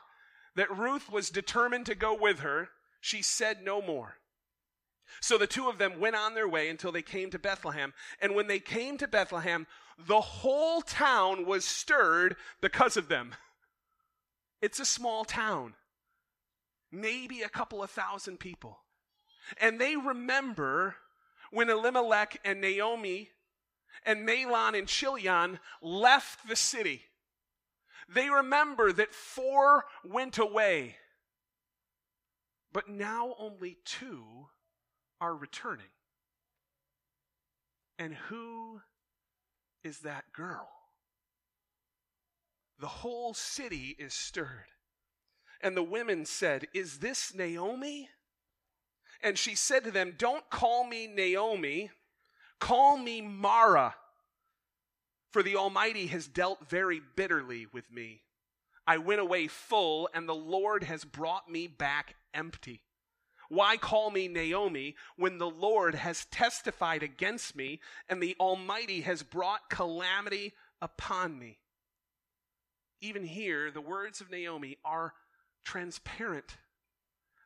that 0.55 0.75
Ruth 0.75 1.11
was 1.11 1.29
determined 1.29 1.85
to 1.87 1.95
go 1.95 2.15
with 2.15 2.39
her, 2.39 2.69
she 2.99 3.21
said 3.21 3.63
no 3.63 3.81
more. 3.81 4.17
So 5.21 5.37
the 5.37 5.47
two 5.47 5.69
of 5.69 5.77
them 5.77 5.99
went 5.99 6.15
on 6.15 6.33
their 6.33 6.47
way 6.47 6.69
until 6.69 6.91
they 6.91 7.01
came 7.01 7.29
to 7.31 7.39
Bethlehem. 7.39 7.93
And 8.21 8.35
when 8.35 8.47
they 8.47 8.59
came 8.59 8.97
to 8.97 9.07
Bethlehem, 9.07 9.67
the 9.97 10.21
whole 10.21 10.81
town 10.81 11.45
was 11.45 11.65
stirred 11.65 12.35
because 12.61 12.97
of 12.97 13.07
them. 13.07 13.33
It's 14.61 14.79
a 14.79 14.85
small 14.85 15.23
town, 15.23 15.75
maybe 16.91 17.41
a 17.41 17.49
couple 17.49 17.81
of 17.81 17.91
thousand 17.91 18.39
people. 18.39 18.79
And 19.61 19.79
they 19.79 19.95
remember 19.95 20.95
when 21.51 21.69
Elimelech 21.69 22.39
and 22.43 22.59
Naomi 22.59 23.29
and 24.05 24.27
Mahlon 24.27 24.77
and 24.77 24.87
Chilion 24.87 25.59
left 25.81 26.47
the 26.47 26.55
city. 26.55 27.03
They 28.07 28.29
remember 28.29 28.91
that 28.93 29.13
four 29.13 29.85
went 30.03 30.37
away 30.37 30.97
but 32.77 32.89
now 32.89 33.33
only 33.39 33.77
two 33.85 34.49
are 35.19 35.35
returning. 35.35 35.87
And 37.97 38.13
who 38.13 38.81
is 39.83 40.01
that 40.01 40.31
girl? 40.31 40.69
The 42.79 42.85
whole 42.87 43.33
city 43.33 43.95
is 43.97 44.13
stirred. 44.13 44.67
And 45.59 45.75
the 45.75 45.81
women 45.81 46.25
said, 46.25 46.67
Is 46.71 46.99
this 46.99 47.33
Naomi? 47.33 48.09
And 49.23 49.39
she 49.39 49.55
said 49.55 49.83
to 49.85 49.89
them, 49.89 50.13
Don't 50.15 50.47
call 50.51 50.85
me 50.85 51.07
Naomi, 51.07 51.89
call 52.59 52.97
me 52.97 53.21
Mara, 53.21 53.95
for 55.31 55.43
the 55.43 55.55
Almighty 55.55 56.07
has 56.07 56.27
dealt 56.27 56.69
very 56.69 57.01
bitterly 57.15 57.67
with 57.71 57.91
me. 57.91 58.21
I 58.85 58.97
went 58.97 59.19
away 59.19 59.47
full, 59.47 60.09
and 60.13 60.27
the 60.27 60.35
Lord 60.35 60.83
has 60.85 61.03
brought 61.03 61.51
me 61.51 61.67
back 61.67 62.15
empty. 62.33 62.83
Why 63.49 63.77
call 63.77 64.11
me 64.11 64.27
Naomi 64.27 64.95
when 65.15 65.37
the 65.37 65.49
Lord 65.49 65.95
has 65.95 66.25
testified 66.25 67.03
against 67.03 67.55
me 67.55 67.79
and 68.09 68.21
the 68.21 68.35
Almighty 68.39 69.01
has 69.01 69.23
brought 69.23 69.69
calamity 69.69 70.53
upon 70.81 71.39
me? 71.39 71.59
Even 72.99 73.23
here, 73.23 73.71
the 73.71 73.81
words 73.81 74.21
of 74.21 74.31
Naomi 74.31 74.77
are 74.83 75.13
transparent. 75.63 76.57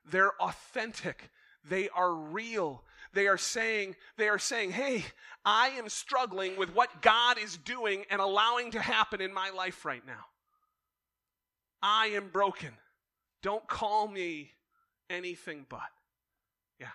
They're 0.06 0.34
authentic. 0.42 1.30
They 1.64 1.90
are 1.90 2.14
real. 2.14 2.84
They 3.14 3.28
are 3.28 3.38
saying, 3.38 3.96
they 4.18 4.30
are 4.30 4.40
saying, 4.40 4.72
hey, 4.72 5.06
I 5.44 5.70
am 5.70 5.90
struggling 5.90 6.58
with 6.58 6.74
what 6.74 7.02
God 7.02 7.38
is 7.38 7.58
doing 7.58 8.06
and 8.10 8.22
allowing 8.22 8.72
to 8.72 8.80
happen 8.80 9.22
in 9.22 9.34
my 9.34 9.50
life 9.50 9.84
right 9.86 10.06
now. 10.06 10.26
I 11.82 12.08
am 12.08 12.30
broken. 12.30 12.72
Don't 13.42 13.68
call 13.68 14.08
me 14.08 14.52
anything 15.10 15.66
but. 15.68 15.80
Yeah. 16.80 16.88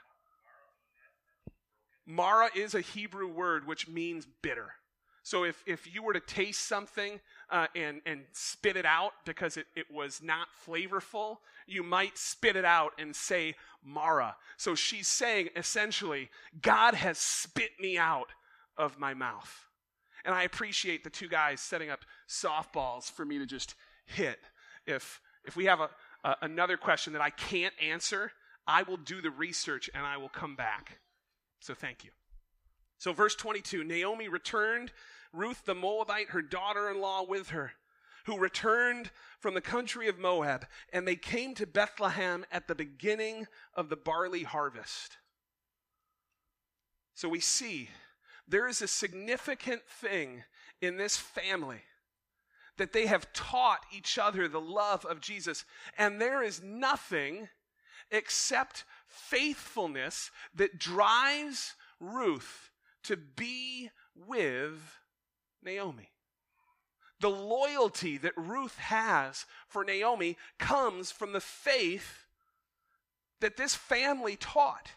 Mara 2.06 2.48
is 2.54 2.74
a 2.74 2.80
Hebrew 2.80 3.28
word 3.28 3.66
which 3.66 3.88
means 3.88 4.26
bitter. 4.42 4.72
So 5.26 5.42
if, 5.42 5.64
if 5.66 5.92
you 5.92 6.04
were 6.04 6.12
to 6.12 6.20
taste 6.20 6.68
something 6.68 7.18
uh, 7.50 7.66
and, 7.74 8.00
and 8.06 8.20
spit 8.30 8.76
it 8.76 8.86
out 8.86 9.10
because 9.24 9.56
it, 9.56 9.66
it 9.74 9.86
was 9.92 10.22
not 10.22 10.46
flavorful, 10.64 11.38
you 11.66 11.82
might 11.82 12.16
spit 12.16 12.54
it 12.54 12.64
out 12.64 12.92
and 12.96 13.14
say 13.14 13.56
Mara. 13.86 14.36
So 14.56 14.74
she's 14.74 15.08
saying 15.08 15.50
essentially, 15.56 16.28
God 16.60 16.94
has 16.94 17.18
spit 17.18 17.70
me 17.80 17.96
out 17.96 18.28
of 18.76 18.98
my 18.98 19.14
mouth. 19.14 19.66
And 20.24 20.34
I 20.34 20.42
appreciate 20.42 21.04
the 21.04 21.10
two 21.10 21.28
guys 21.28 21.60
setting 21.60 21.88
up 21.88 22.00
softballs 22.28 23.10
for 23.10 23.24
me 23.24 23.38
to 23.38 23.46
just 23.46 23.76
hit. 24.04 24.40
If, 24.86 25.20
if 25.44 25.56
we 25.56 25.66
have 25.66 25.80
a, 25.80 25.90
uh, 26.24 26.34
another 26.42 26.76
question 26.76 27.12
that 27.12 27.22
I 27.22 27.30
can't 27.30 27.74
answer, 27.80 28.32
I 28.66 28.82
will 28.82 28.96
do 28.96 29.22
the 29.22 29.30
research 29.30 29.88
and 29.94 30.04
I 30.04 30.16
will 30.16 30.28
come 30.28 30.56
back. 30.56 30.98
So 31.60 31.74
thank 31.74 32.04
you. 32.04 32.10
So, 32.98 33.12
verse 33.12 33.34
22 33.34 33.84
Naomi 33.84 34.28
returned, 34.28 34.92
Ruth 35.32 35.64
the 35.64 35.74
Moabite, 35.74 36.30
her 36.30 36.42
daughter 36.42 36.90
in 36.90 37.00
law, 37.00 37.22
with 37.22 37.50
her, 37.50 37.72
who 38.26 38.38
returned 38.38 39.10
from 39.38 39.54
the 39.54 39.60
country 39.60 40.08
of 40.08 40.18
Moab, 40.18 40.66
and 40.92 41.06
they 41.06 41.16
came 41.16 41.54
to 41.54 41.66
Bethlehem 41.66 42.44
at 42.50 42.68
the 42.68 42.74
beginning 42.74 43.46
of 43.74 43.88
the 43.88 43.96
barley 43.96 44.42
harvest. 44.42 45.16
So, 47.14 47.28
we 47.28 47.40
see 47.40 47.88
there 48.46 48.68
is 48.68 48.82
a 48.82 48.88
significant 48.88 49.82
thing 49.88 50.44
in 50.80 50.96
this 50.96 51.16
family 51.16 51.82
that 52.76 52.92
they 52.92 53.06
have 53.06 53.32
taught 53.32 53.86
each 53.96 54.18
other 54.18 54.48
the 54.48 54.60
love 54.60 55.04
of 55.04 55.20
Jesus. 55.20 55.64
And 55.96 56.20
there 56.20 56.42
is 56.42 56.62
nothing 56.62 57.48
except 58.10 58.84
faithfulness 59.08 60.30
that 60.54 60.78
drives 60.78 61.74
Ruth 62.00 62.70
to 63.04 63.16
be 63.16 63.90
with 64.14 64.98
Naomi. 65.62 66.10
The 67.20 67.30
loyalty 67.30 68.18
that 68.18 68.36
Ruth 68.36 68.76
has 68.78 69.46
for 69.68 69.84
Naomi 69.84 70.36
comes 70.58 71.10
from 71.10 71.32
the 71.32 71.40
faith 71.40 72.26
that 73.40 73.56
this 73.56 73.74
family 73.74 74.36
taught. 74.36 74.90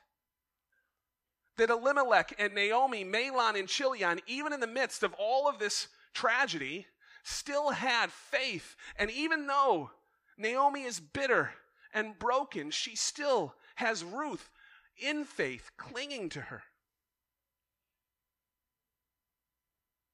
That 1.57 1.69
Elimelech 1.69 2.33
and 2.37 2.53
Naomi, 2.53 3.03
Mahlon 3.03 3.57
and 3.57 3.67
Chilion, 3.67 4.21
even 4.27 4.53
in 4.53 4.59
the 4.59 4.67
midst 4.67 5.03
of 5.03 5.13
all 5.17 5.47
of 5.47 5.59
this 5.59 5.87
tragedy, 6.13 6.87
still 7.23 7.71
had 7.71 8.11
faith. 8.11 8.75
And 8.97 9.11
even 9.11 9.47
though 9.47 9.91
Naomi 10.37 10.83
is 10.83 10.99
bitter 10.99 11.51
and 11.93 12.17
broken, 12.17 12.71
she 12.71 12.95
still 12.95 13.55
has 13.75 14.03
Ruth 14.03 14.49
in 14.97 15.25
faith 15.25 15.71
clinging 15.77 16.29
to 16.29 16.41
her. 16.41 16.63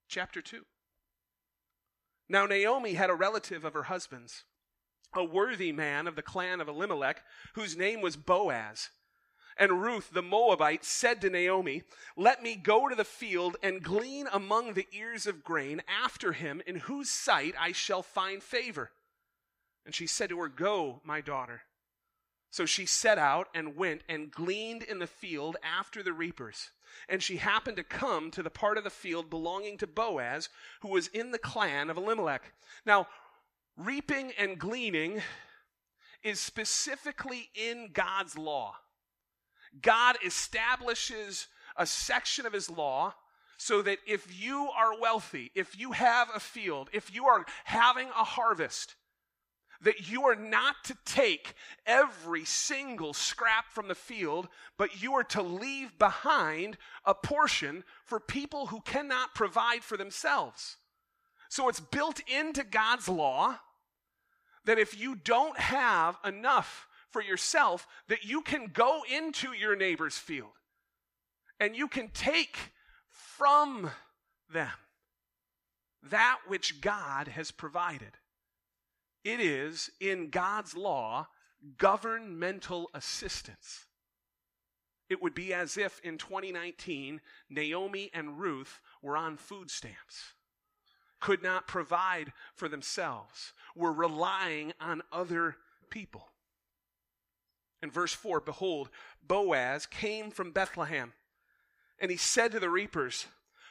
Chapter 0.08 0.42
2. 0.42 0.64
Now, 2.28 2.46
Naomi 2.46 2.94
had 2.94 3.10
a 3.10 3.16
relative 3.16 3.64
of 3.64 3.74
her 3.74 3.84
husband's, 3.84 4.44
a 5.16 5.24
worthy 5.24 5.72
man 5.72 6.08
of 6.08 6.16
the 6.16 6.22
clan 6.22 6.60
of 6.60 6.68
Elimelech, 6.68 7.24
whose 7.54 7.78
name 7.78 8.02
was 8.02 8.18
Boaz. 8.18 8.90
And 9.58 9.82
Ruth 9.82 10.10
the 10.12 10.22
Moabite 10.22 10.84
said 10.84 11.22
to 11.22 11.30
Naomi, 11.30 11.84
Let 12.18 12.44
me 12.44 12.56
go 12.56 12.90
to 12.90 12.96
the 12.96 13.06
field 13.06 13.56
and 13.64 13.82
glean 13.82 14.28
among 14.32 14.74
the 14.74 14.88
ears 14.92 15.28
of 15.28 15.44
grain 15.44 15.82
after 15.88 16.34
him, 16.34 16.62
in 16.68 16.76
whose 16.76 17.10
sight 17.10 17.54
I 17.58 17.72
shall 17.72 18.04
find 18.04 18.44
favor. 18.44 18.92
And 19.86 19.96
she 19.96 20.08
said 20.08 20.30
to 20.30 20.40
her, 20.40 20.50
Go, 20.50 21.02
my 21.06 21.22
daughter. 21.22 21.62
So 22.56 22.66
she 22.66 22.86
set 22.86 23.18
out 23.18 23.50
and 23.54 23.76
went 23.76 24.04
and 24.08 24.32
gleaned 24.32 24.82
in 24.82 25.00
the 25.00 25.08
field 25.08 25.58
after 25.62 26.02
the 26.02 26.14
reapers. 26.14 26.70
And 27.10 27.22
she 27.22 27.36
happened 27.36 27.76
to 27.76 27.84
come 27.84 28.32
to 28.32 28.42
the 28.42 28.50
part 28.50 28.78
of 28.78 28.86
the 28.86 28.90
field 28.90 29.30
belonging 29.30 29.78
to 29.80 29.88
Boaz, 29.88 30.48
who 30.80 30.88
was 30.88 31.08
in 31.08 31.32
the 31.32 31.38
clan 31.38 31.90
of 31.90 31.98
Elimelech. 31.98 32.54
Now, 32.86 33.08
reaping 33.76 34.32
and 34.40 34.58
gleaning 34.58 35.22
is 36.24 36.40
specifically 36.40 37.50
in 37.56 37.90
God's 37.92 38.38
law. 38.38 38.78
God 39.82 40.16
establishes 40.26 41.48
a 41.76 41.86
section 41.86 42.46
of 42.46 42.54
his 42.54 42.70
law 42.70 43.16
so 43.58 43.82
that 43.82 43.98
if 44.08 44.42
you 44.42 44.70
are 44.78 44.98
wealthy, 44.98 45.52
if 45.56 45.78
you 45.78 45.92
have 45.92 46.30
a 46.34 46.40
field, 46.40 46.90
if 46.94 47.14
you 47.14 47.26
are 47.26 47.46
having 47.66 48.08
a 48.08 48.24
harvest, 48.24 48.96
that 49.82 50.10
you 50.10 50.24
are 50.24 50.36
not 50.36 50.76
to 50.86 50.98
take 51.06 51.54
every 51.86 52.46
single 52.46 53.14
scrap 53.14 53.72
from 53.72 53.88
the 53.88 53.96
field, 53.96 54.48
but 54.78 55.02
you 55.02 55.14
are 55.14 55.24
to 55.24 55.42
leave 55.42 55.98
behind 56.00 56.78
a 57.06 57.14
portion 57.14 57.84
for 58.04 58.20
people 58.20 58.68
who 58.68 58.82
cannot 58.82 59.36
provide 59.36 59.84
for 59.84 59.98
themselves. 59.98 60.78
So 61.50 61.70
it's 61.70 61.80
built 61.80 62.22
into 62.28 62.64
God's 62.64 63.08
law 63.08 63.60
that 64.66 64.80
if 64.80 65.00
you 65.00 65.16
don't 65.16 65.58
have 65.60 66.18
enough 66.26 66.88
for 67.10 67.22
yourself, 67.22 67.88
that 68.08 68.26
you 68.26 68.42
can 68.42 68.68
go 68.74 69.04
into 69.10 69.54
your 69.54 69.76
neighbor's 69.76 70.18
field 70.18 70.50
and 71.60 71.76
you 71.76 71.88
can 71.88 72.10
take 72.10 72.58
from 73.10 73.92
them 74.52 74.72
that 76.12 76.40
which 76.48 76.82
God 76.82 77.28
has 77.30 77.52
provided. 77.52 78.12
It 79.26 79.40
is, 79.40 79.90
in 80.00 80.30
God's 80.30 80.78
law, 80.78 81.28
governmental 81.80 82.92
assistance. 82.94 83.88
It 85.10 85.22
would 85.22 85.34
be 85.34 85.52
as 85.52 85.78
if 85.78 86.00
in 86.02 86.20
2019, 86.20 87.22
Naomi 87.50 88.12
and 88.14 88.40
Ruth 88.40 88.80
were 89.02 89.18
on 89.18 89.38
food 89.38 89.72
stamps, 89.72 90.34
could 91.20 91.42
not 91.42 91.68
provide 91.68 92.34
for 92.54 92.70
themselves, 92.70 93.54
were 93.76 93.92
relying 93.92 94.74
on 94.80 95.02
other 95.12 95.58
people. 95.90 96.30
In 97.82 97.90
verse 97.90 98.14
4, 98.14 98.42
behold, 98.42 98.92
Boaz 99.28 99.88
came 99.88 100.30
from 100.30 100.52
Bethlehem, 100.52 101.14
and 101.98 102.12
he 102.12 102.18
said 102.18 102.52
to 102.52 102.60
the 102.60 102.70
reapers, 102.70 103.26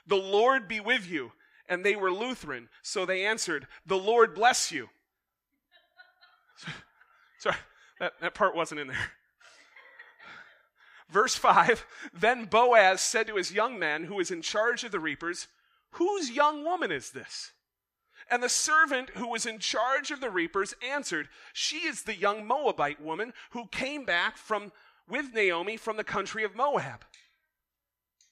The 0.04 0.16
Lord 0.16 0.66
be 0.66 0.80
with 0.80 1.08
you. 1.08 1.32
And 1.66 1.82
they 1.82 1.96
were 1.96 2.12
Lutheran, 2.12 2.68
so 2.82 3.06
they 3.06 3.24
answered, 3.24 3.66
The 3.86 3.96
Lord 3.96 4.34
bless 4.34 4.70
you. 4.70 4.90
Sorry, 7.38 7.56
that, 8.00 8.12
that 8.20 8.34
part 8.34 8.54
wasn't 8.54 8.80
in 8.80 8.88
there. 8.88 9.10
Verse 11.10 11.34
5 11.34 11.86
Then 12.12 12.46
Boaz 12.46 13.00
said 13.00 13.26
to 13.28 13.36
his 13.36 13.52
young 13.52 13.78
man 13.78 14.04
who 14.04 14.16
was 14.16 14.30
in 14.30 14.42
charge 14.42 14.84
of 14.84 14.92
the 14.92 15.00
reapers, 15.00 15.48
Whose 15.92 16.30
young 16.30 16.64
woman 16.64 16.90
is 16.90 17.10
this? 17.10 17.52
And 18.30 18.42
the 18.42 18.48
servant 18.48 19.10
who 19.10 19.28
was 19.28 19.46
in 19.46 19.58
charge 19.58 20.10
of 20.10 20.20
the 20.20 20.30
reapers 20.30 20.74
answered, 20.82 21.28
She 21.52 21.78
is 21.78 22.02
the 22.02 22.16
young 22.16 22.46
Moabite 22.46 23.00
woman 23.00 23.32
who 23.50 23.66
came 23.66 24.04
back 24.04 24.36
from 24.36 24.72
with 25.08 25.34
Naomi 25.34 25.76
from 25.76 25.96
the 25.96 26.04
country 26.04 26.42
of 26.42 26.56
Moab. 26.56 27.04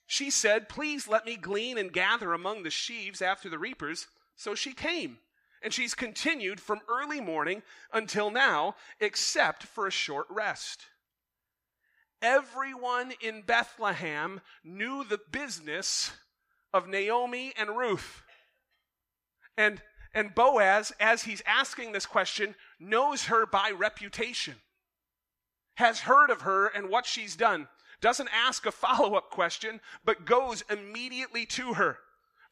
She 0.07 0.29
said, 0.29 0.67
Please 0.67 1.07
let 1.07 1.25
me 1.25 1.37
glean 1.37 1.77
and 1.77 1.93
gather 1.93 2.33
among 2.33 2.63
the 2.63 2.69
sheaves 2.69 3.21
after 3.21 3.49
the 3.49 3.59
reapers. 3.59 4.07
So 4.35 4.55
she 4.55 4.73
came 4.73 5.19
and 5.63 5.73
she's 5.73 5.95
continued 5.95 6.59
from 6.59 6.81
early 6.89 7.21
morning 7.21 7.63
until 7.93 8.29
now, 8.29 8.75
except 8.99 9.63
for 9.63 9.87
a 9.87 9.91
short 9.91 10.27
rest. 10.29 10.85
Everyone 12.21 13.13
in 13.21 13.41
Bethlehem 13.41 14.41
knew 14.63 15.03
the 15.03 15.19
business 15.31 16.11
of 16.73 16.87
Naomi 16.87 17.53
and 17.57 17.77
Ruth. 17.77 18.21
And, 19.57 19.81
and 20.13 20.35
Boaz, 20.35 20.91
as 20.99 21.23
he's 21.23 21.41
asking 21.45 21.91
this 21.91 22.05
question, 22.05 22.55
knows 22.79 23.25
her 23.25 23.45
by 23.45 23.71
reputation, 23.71 24.55
has 25.75 26.01
heard 26.01 26.29
of 26.29 26.41
her 26.41 26.67
and 26.67 26.89
what 26.89 27.05
she's 27.05 27.35
done, 27.35 27.67
doesn't 28.01 28.29
ask 28.33 28.65
a 28.65 28.71
follow 28.71 29.15
up 29.15 29.29
question, 29.29 29.79
but 30.03 30.25
goes 30.25 30.63
immediately 30.69 31.45
to 31.45 31.75
her. 31.75 31.99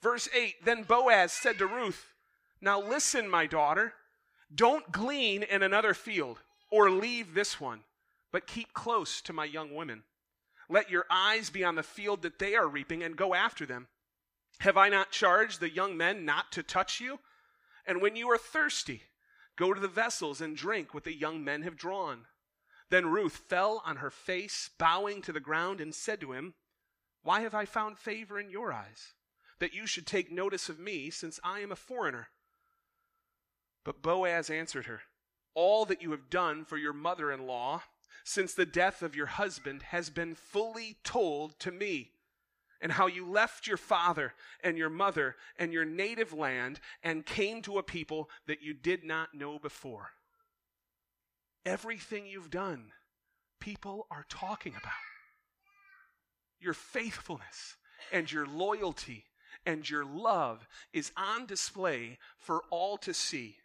Verse 0.02 0.30
8 0.34 0.66
Then 0.66 0.84
Boaz 0.84 1.34
said 1.34 1.58
to 1.58 1.68
Ruth, 1.68 2.11
now 2.62 2.80
listen, 2.82 3.28
my 3.28 3.48
daughter. 3.48 3.94
Don't 4.54 4.92
glean 4.92 5.44
in 5.44 5.64
another 5.64 5.94
field 5.94 6.40
or 6.70 6.90
leave 6.90 7.34
this 7.34 7.60
one, 7.60 7.82
but 8.32 8.48
keep 8.48 8.74
close 8.74 9.22
to 9.22 9.34
my 9.34 9.46
young 9.46 9.74
women. 9.74 10.04
Let 10.70 10.90
your 10.90 11.06
eyes 11.10 11.50
be 11.50 11.64
on 11.64 11.76
the 11.76 11.84
field 11.84 12.22
that 12.22 12.40
they 12.40 12.56
are 12.56 12.68
reaping 12.68 13.04
and 13.04 13.16
go 13.16 13.34
after 13.34 13.66
them. 13.66 13.88
Have 14.60 14.78
I 14.78 14.90
not 14.90 15.12
charged 15.12 15.60
the 15.60 15.70
young 15.70 15.98
men 15.98 16.24
not 16.24 16.52
to 16.54 16.64
touch 16.64 17.00
you? 17.00 17.20
And 17.86 18.02
when 18.02 18.16
you 18.16 18.30
are 18.30 18.38
thirsty, 18.38 19.04
go 19.56 19.74
to 19.74 19.80
the 19.80 19.88
vessels 19.88 20.40
and 20.40 20.56
drink 20.56 20.94
what 20.94 21.04
the 21.04 21.16
young 21.16 21.44
men 21.44 21.64
have 21.64 21.76
drawn. 21.76 22.26
Then 22.90 23.08
Ruth 23.08 23.38
fell 23.48 23.82
on 23.86 23.98
her 23.98 24.12
face, 24.12 24.70
bowing 24.78 25.22
to 25.24 25.32
the 25.32 25.40
ground, 25.40 25.82
and 25.82 25.96
said 25.96 26.22
to 26.22 26.34
him, 26.34 26.54
Why 27.24 27.42
have 27.42 27.56
I 27.56 27.66
found 27.66 27.98
favor 27.98 28.40
in 28.40 28.50
your 28.50 28.72
eyes, 28.72 29.14
that 29.60 29.74
you 29.74 29.88
should 29.88 30.06
take 30.06 30.32
notice 30.32 30.70
of 30.70 30.80
me, 30.80 31.10
since 31.10 31.40
I 31.44 31.62
am 31.62 31.72
a 31.72 31.78
foreigner? 31.78 32.28
But 33.84 34.02
Boaz 34.02 34.50
answered 34.50 34.86
her, 34.86 35.02
All 35.54 35.86
that 35.86 36.02
you 36.02 36.12
have 36.12 36.30
done 36.30 36.66
for 36.66 36.78
your 36.78 36.94
mother 36.94 37.32
in 37.32 37.48
law 37.48 37.84
since 38.24 38.54
the 38.54 38.66
death 38.66 39.02
of 39.02 39.16
your 39.16 39.26
husband 39.26 39.82
has 39.84 40.10
been 40.10 40.36
fully 40.36 40.98
told 41.04 41.60
to 41.60 41.72
me, 41.72 42.12
and 42.80 42.92
how 42.92 43.08
you 43.08 43.26
left 43.26 43.68
your 43.68 43.78
father 43.78 44.34
and 44.64 44.78
your 44.78 44.90
mother 44.90 45.36
and 45.58 45.74
your 45.74 45.86
native 45.86 46.34
land 46.34 46.80
and 47.04 47.26
came 47.26 47.62
to 47.62 47.78
a 47.78 47.84
people 47.84 48.30
that 48.48 48.62
you 48.62 48.74
did 48.74 49.04
not 49.04 49.34
know 49.34 49.60
before. 49.60 50.12
Everything 51.66 52.26
you've 52.26 52.50
done, 52.50 52.92
people 53.60 54.08
are 54.10 54.26
talking 54.30 54.74
about. 54.74 54.94
Your 56.60 56.74
faithfulness 56.74 57.78
and 58.12 58.32
your 58.32 58.48
loyalty 58.48 59.26
and 59.66 59.88
your 59.88 60.06
love 60.06 60.68
is 60.92 61.12
on 61.16 61.46
display 61.46 62.18
for 62.38 62.62
all 62.72 62.98
to 62.98 63.14
see. 63.14 63.58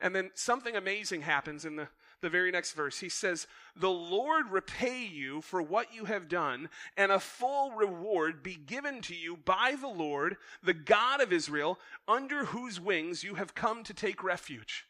And 0.00 0.14
then 0.14 0.30
something 0.34 0.76
amazing 0.76 1.22
happens 1.22 1.64
in 1.64 1.76
the, 1.76 1.88
the 2.20 2.28
very 2.28 2.50
next 2.50 2.72
verse. 2.72 3.00
He 3.00 3.08
says, 3.08 3.46
The 3.74 3.90
Lord 3.90 4.50
repay 4.50 5.04
you 5.04 5.40
for 5.40 5.62
what 5.62 5.94
you 5.94 6.04
have 6.04 6.28
done, 6.28 6.68
and 6.96 7.10
a 7.10 7.20
full 7.20 7.72
reward 7.72 8.42
be 8.42 8.56
given 8.56 9.00
to 9.02 9.14
you 9.14 9.36
by 9.36 9.76
the 9.80 9.88
Lord, 9.88 10.36
the 10.62 10.74
God 10.74 11.20
of 11.20 11.32
Israel, 11.32 11.78
under 12.06 12.46
whose 12.46 12.80
wings 12.80 13.24
you 13.24 13.34
have 13.34 13.54
come 13.54 13.82
to 13.84 13.94
take 13.94 14.22
refuge. 14.22 14.86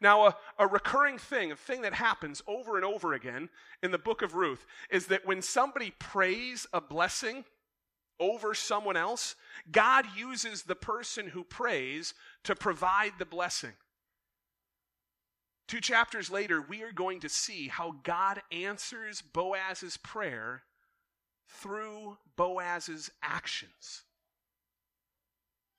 Now, 0.00 0.26
a, 0.26 0.36
a, 0.58 0.66
recurring 0.66 1.16
thing, 1.16 1.52
a 1.52 1.56
thing 1.56 1.82
that 1.82 1.94
happens 1.94 2.42
over 2.48 2.74
and 2.74 2.84
over 2.84 3.12
again 3.12 3.48
in 3.84 3.92
the 3.92 3.98
book 3.98 4.20
of 4.20 4.34
Ruth, 4.34 4.66
is 4.90 5.06
that 5.06 5.24
when 5.24 5.40
somebody 5.42 5.92
prays 5.98 6.66
a 6.72 6.80
blessing 6.80 7.44
over 8.18 8.52
someone 8.52 8.96
else, 8.96 9.36
God 9.70 10.06
uses 10.16 10.64
the 10.64 10.74
person 10.74 11.28
who 11.28 11.44
prays 11.44 12.14
to 12.44 12.56
provide 12.56 13.12
the 13.18 13.24
blessing. 13.24 13.72
Two 15.68 15.80
chapters 15.80 16.30
later, 16.30 16.60
we 16.60 16.82
are 16.82 16.92
going 16.92 17.20
to 17.20 17.28
see 17.28 17.68
how 17.68 17.96
God 18.02 18.42
answers 18.50 19.22
Boaz's 19.22 19.96
prayer 19.96 20.62
through 21.48 22.18
Boaz's 22.36 23.10
actions. 23.22 24.02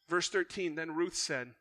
Verse 0.07 0.29
13 0.29 0.75
Then 0.75 0.95
Ruth 0.95 1.15
said, 1.15 1.51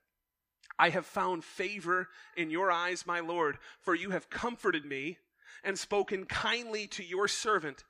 I 0.78 0.88
have 0.90 1.06
found 1.06 1.44
favor 1.44 2.08
in 2.36 2.50
your 2.50 2.70
eyes, 2.70 3.06
my 3.06 3.20
Lord, 3.20 3.58
for 3.80 3.94
you 3.94 4.10
have 4.10 4.30
comforted 4.30 4.84
me 4.84 5.18
and 5.62 5.78
spoken 5.78 6.24
kindly 6.24 6.86
to 6.88 7.04
your 7.04 7.28
servant, 7.28 7.84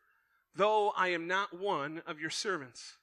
though 0.54 0.90
I 0.90 1.08
am 1.08 1.26
not 1.26 1.58
one 1.58 2.02
of 2.06 2.20
your 2.20 2.30
servants. 2.30 2.96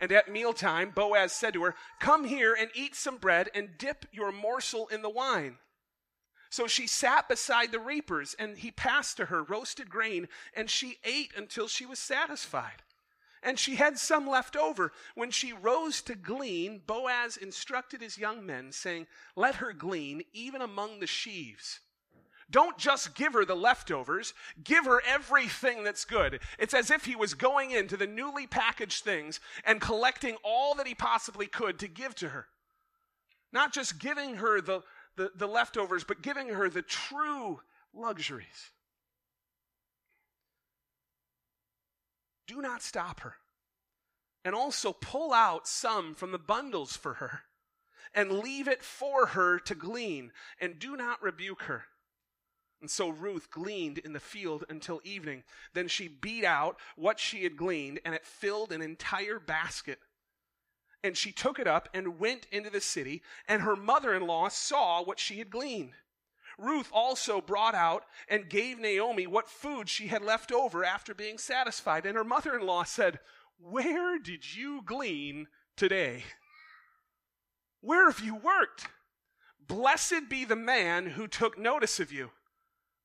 And 0.00 0.12
at 0.12 0.30
mealtime, 0.30 0.92
Boaz 0.94 1.32
said 1.32 1.54
to 1.54 1.64
her, 1.64 1.74
Come 1.98 2.24
here 2.24 2.54
and 2.54 2.70
eat 2.74 2.94
some 2.94 3.16
bread 3.16 3.50
and 3.54 3.76
dip 3.78 4.06
your 4.12 4.30
morsel 4.30 4.86
in 4.88 5.02
the 5.02 5.10
wine. 5.10 5.56
So 6.50 6.66
she 6.66 6.86
sat 6.86 7.28
beside 7.28 7.72
the 7.72 7.80
reapers, 7.80 8.34
and 8.38 8.56
he 8.56 8.70
passed 8.70 9.16
to 9.18 9.26
her 9.26 9.42
roasted 9.42 9.90
grain, 9.90 10.28
and 10.54 10.70
she 10.70 10.98
ate 11.04 11.32
until 11.36 11.68
she 11.68 11.84
was 11.84 11.98
satisfied. 11.98 12.82
And 13.42 13.58
she 13.58 13.76
had 13.76 13.98
some 13.98 14.26
left 14.26 14.56
over. 14.56 14.92
When 15.14 15.30
she 15.30 15.52
rose 15.52 16.02
to 16.02 16.14
glean, 16.14 16.82
Boaz 16.86 17.36
instructed 17.36 18.00
his 18.00 18.18
young 18.18 18.44
men, 18.44 18.72
saying, 18.72 19.06
Let 19.36 19.56
her 19.56 19.72
glean 19.72 20.22
even 20.32 20.60
among 20.60 21.00
the 21.00 21.06
sheaves. 21.06 21.80
Don't 22.50 22.78
just 22.78 23.14
give 23.14 23.34
her 23.34 23.44
the 23.44 23.54
leftovers, 23.54 24.32
give 24.64 24.86
her 24.86 25.02
everything 25.06 25.84
that's 25.84 26.06
good. 26.06 26.40
It's 26.58 26.72
as 26.72 26.90
if 26.90 27.04
he 27.04 27.14
was 27.14 27.34
going 27.34 27.72
into 27.72 27.96
the 27.96 28.06
newly 28.06 28.46
packaged 28.46 29.04
things 29.04 29.38
and 29.64 29.80
collecting 29.80 30.36
all 30.42 30.74
that 30.76 30.86
he 30.86 30.94
possibly 30.94 31.46
could 31.46 31.78
to 31.80 31.88
give 31.88 32.14
to 32.16 32.30
her. 32.30 32.46
Not 33.52 33.72
just 33.72 33.98
giving 33.98 34.36
her 34.36 34.60
the, 34.62 34.82
the, 35.18 35.32
the 35.34 35.46
leftovers, 35.46 36.04
but 36.04 36.22
giving 36.22 36.48
her 36.48 36.70
the 36.70 36.80
true 36.80 37.60
luxuries. 37.92 38.70
Do 42.46 42.62
not 42.62 42.82
stop 42.82 43.20
her. 43.20 43.34
And 44.44 44.54
also 44.54 44.94
pull 44.94 45.34
out 45.34 45.68
some 45.68 46.14
from 46.14 46.32
the 46.32 46.38
bundles 46.38 46.96
for 46.96 47.14
her 47.14 47.42
and 48.14 48.38
leave 48.38 48.66
it 48.66 48.82
for 48.82 49.26
her 49.26 49.58
to 49.58 49.74
glean, 49.74 50.32
and 50.58 50.78
do 50.78 50.96
not 50.96 51.22
rebuke 51.22 51.62
her. 51.62 51.84
And 52.80 52.90
so 52.90 53.10
Ruth 53.10 53.50
gleaned 53.50 53.98
in 53.98 54.14
the 54.14 54.20
field 54.20 54.64
until 54.70 55.02
evening. 55.04 55.42
Then 55.74 55.88
she 55.88 56.08
beat 56.08 56.44
out 56.44 56.78
what 56.96 57.18
she 57.18 57.42
had 57.42 57.56
gleaned, 57.56 58.00
and 58.04 58.14
it 58.14 58.24
filled 58.24 58.72
an 58.72 58.80
entire 58.80 59.38
basket. 59.38 59.98
And 61.02 61.16
she 61.16 61.32
took 61.32 61.58
it 61.58 61.66
up 61.66 61.88
and 61.94 62.18
went 62.18 62.46
into 62.50 62.70
the 62.70 62.80
city, 62.80 63.22
and 63.46 63.62
her 63.62 63.76
mother 63.76 64.14
in 64.14 64.26
law 64.26 64.48
saw 64.48 65.02
what 65.02 65.20
she 65.20 65.38
had 65.38 65.50
gleaned. 65.50 65.94
Ruth 66.58 66.90
also 66.92 67.40
brought 67.40 67.76
out 67.76 68.04
and 68.28 68.50
gave 68.50 68.80
Naomi 68.80 69.26
what 69.26 69.48
food 69.48 69.88
she 69.88 70.08
had 70.08 70.22
left 70.22 70.50
over 70.50 70.84
after 70.84 71.14
being 71.14 71.38
satisfied. 71.38 72.04
And 72.04 72.16
her 72.16 72.24
mother 72.24 72.58
in 72.58 72.66
law 72.66 72.82
said, 72.82 73.20
Where 73.58 74.18
did 74.18 74.56
you 74.56 74.82
glean 74.84 75.46
today? 75.76 76.24
Where 77.80 78.10
have 78.10 78.20
you 78.20 78.34
worked? 78.34 78.88
Blessed 79.68 80.28
be 80.28 80.44
the 80.44 80.56
man 80.56 81.06
who 81.06 81.28
took 81.28 81.56
notice 81.56 82.00
of 82.00 82.10
you. 82.10 82.30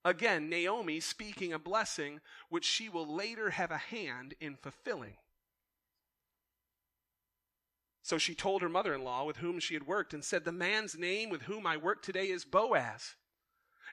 Again, 0.04 0.50
Naomi 0.50 1.00
speaking 1.00 1.54
a 1.54 1.60
blessing 1.60 2.22
which 2.50 2.66
she 2.66 2.90
will 2.90 3.06
later 3.06 3.52
have 3.52 3.72
a 3.72 3.78
hand 3.78 4.34
in 4.42 4.56
fulfilling. 4.56 5.16
So 8.04 8.18
she 8.18 8.36
told 8.36 8.62
her 8.62 8.70
mother 8.70 8.94
in 8.94 9.06
law 9.06 9.24
with 9.24 9.38
whom 9.38 9.60
she 9.60 9.74
had 9.74 9.88
worked 9.88 10.14
and 10.14 10.24
said, 10.24 10.44
The 10.44 10.52
man's 10.52 10.98
name 10.98 11.30
with 11.30 11.44
whom 11.44 11.66
I 11.66 11.78
work 11.78 12.04
today 12.04 12.30
is 12.30 12.44
Boaz. 12.44 13.16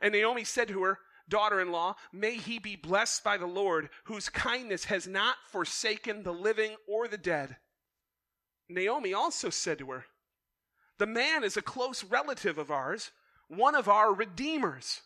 And 0.03 0.12
Naomi 0.12 0.42
said 0.42 0.66
to 0.68 0.83
her 0.83 0.99
daughter 1.29 1.61
in 1.61 1.70
law, 1.70 1.94
May 2.12 2.35
he 2.35 2.59
be 2.59 2.75
blessed 2.75 3.23
by 3.23 3.37
the 3.37 3.46
Lord, 3.46 3.88
whose 4.05 4.29
kindness 4.29 4.87
has 4.87 5.07
not 5.07 5.37
forsaken 5.46 6.25
the 6.25 6.33
living 6.33 6.75
or 6.88 7.07
the 7.07 7.16
dead. 7.16 7.57
Naomi 8.68 9.14
also 9.14 9.49
said 9.49 9.79
to 9.79 9.92
her, 9.92 10.07
The 10.99 11.07
man 11.07 11.44
is 11.44 11.57
a 11.57 11.62
close 11.62 12.03
relative 12.03 12.59
of 12.59 12.68
ours, 12.68 13.12
one 13.46 13.77
of 13.77 13.88
our 13.88 14.12
redeemers. 14.12 15.03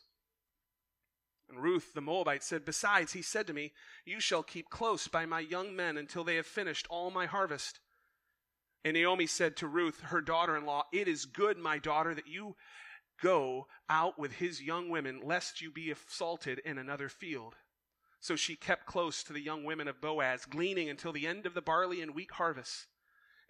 And 1.50 1.62
Ruth 1.62 1.92
the 1.92 2.00
Moabite 2.00 2.42
said, 2.42 2.64
Besides, 2.64 3.12
he 3.12 3.20
said 3.20 3.46
to 3.48 3.52
me, 3.52 3.74
You 4.06 4.18
shall 4.18 4.42
keep 4.42 4.70
close 4.70 5.08
by 5.08 5.26
my 5.26 5.40
young 5.40 5.76
men 5.76 5.98
until 5.98 6.24
they 6.24 6.36
have 6.36 6.46
finished 6.46 6.86
all 6.88 7.10
my 7.10 7.26
harvest. 7.26 7.80
And 8.84 8.94
Naomi 8.94 9.26
said 9.26 9.56
to 9.56 9.66
Ruth, 9.66 10.00
her 10.00 10.20
daughter 10.20 10.56
in 10.56 10.66
law, 10.66 10.84
It 10.92 11.08
is 11.08 11.24
good, 11.24 11.56
my 11.56 11.78
daughter, 11.78 12.14
that 12.14 12.28
you 12.28 12.56
go 13.22 13.66
out 13.88 14.18
with 14.18 14.32
his 14.32 14.60
young 14.60 14.90
women, 14.90 15.20
lest 15.24 15.62
you 15.62 15.70
be 15.70 15.90
assaulted 15.90 16.58
in 16.60 16.76
another 16.76 17.08
field. 17.08 17.54
So 18.20 18.36
she 18.36 18.56
kept 18.56 18.86
close 18.86 19.22
to 19.24 19.32
the 19.32 19.40
young 19.40 19.64
women 19.64 19.88
of 19.88 20.00
Boaz, 20.00 20.44
gleaning 20.44 20.88
until 20.88 21.12
the 21.12 21.26
end 21.26 21.46
of 21.46 21.54
the 21.54 21.62
barley 21.62 22.00
and 22.00 22.14
wheat 22.14 22.32
harvest. 22.32 22.86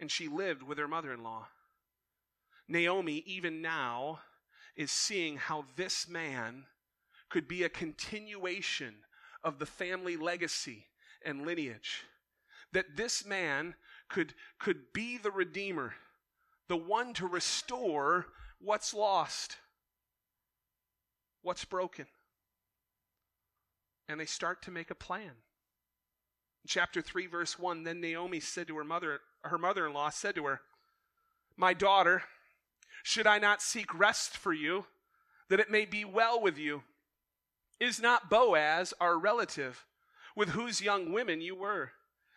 And 0.00 0.10
she 0.10 0.28
lived 0.28 0.62
with 0.62 0.78
her 0.78 0.88
mother 0.88 1.12
in 1.12 1.22
law. 1.22 1.48
Naomi, 2.68 3.22
even 3.26 3.62
now, 3.62 4.20
is 4.76 4.90
seeing 4.90 5.36
how 5.36 5.64
this 5.76 6.08
man 6.08 6.64
could 7.28 7.46
be 7.46 7.62
a 7.62 7.68
continuation 7.68 8.94
of 9.42 9.58
the 9.58 9.66
family 9.66 10.16
legacy 10.16 10.86
and 11.24 11.46
lineage. 11.46 12.04
That 12.72 12.96
this 12.96 13.24
man 13.24 13.76
could, 14.08 14.34
could 14.58 14.92
be 14.92 15.18
the 15.18 15.30
Redeemer, 15.30 15.94
the 16.68 16.76
one 16.76 17.14
to 17.14 17.26
restore 17.26 18.26
what's 18.60 18.94
lost, 18.94 19.56
what's 21.42 21.64
broken. 21.64 22.06
And 24.08 24.20
they 24.20 24.26
start 24.26 24.62
to 24.62 24.70
make 24.70 24.90
a 24.90 24.94
plan. 24.94 25.22
In 25.22 26.68
chapter 26.68 27.02
3, 27.02 27.26
verse 27.26 27.58
1, 27.58 27.84
then 27.84 28.00
Naomi 28.00 28.40
said 28.40 28.68
to 28.68 28.76
her 28.76 28.84
mother, 28.84 29.20
her 29.42 29.58
mother 29.58 29.86
in 29.86 29.92
law 29.92 30.10
said 30.10 30.34
to 30.36 30.46
her, 30.46 30.60
My 31.56 31.74
daughter, 31.74 32.22
should 33.02 33.26
I 33.26 33.38
not 33.38 33.60
seek 33.60 33.98
rest 33.98 34.36
for 34.36 34.52
you, 34.52 34.86
that 35.50 35.60
it 35.60 35.70
may 35.70 35.84
be 35.84 36.04
well 36.04 36.40
with 36.40 36.58
you? 36.58 36.82
Is 37.80 38.00
not 38.00 38.30
Boaz 38.30 38.94
our 39.00 39.18
relative, 39.18 39.84
with 40.34 40.50
whose 40.50 40.80
young 40.80 41.12
women 41.12 41.40
you 41.40 41.54
were? 41.54 41.92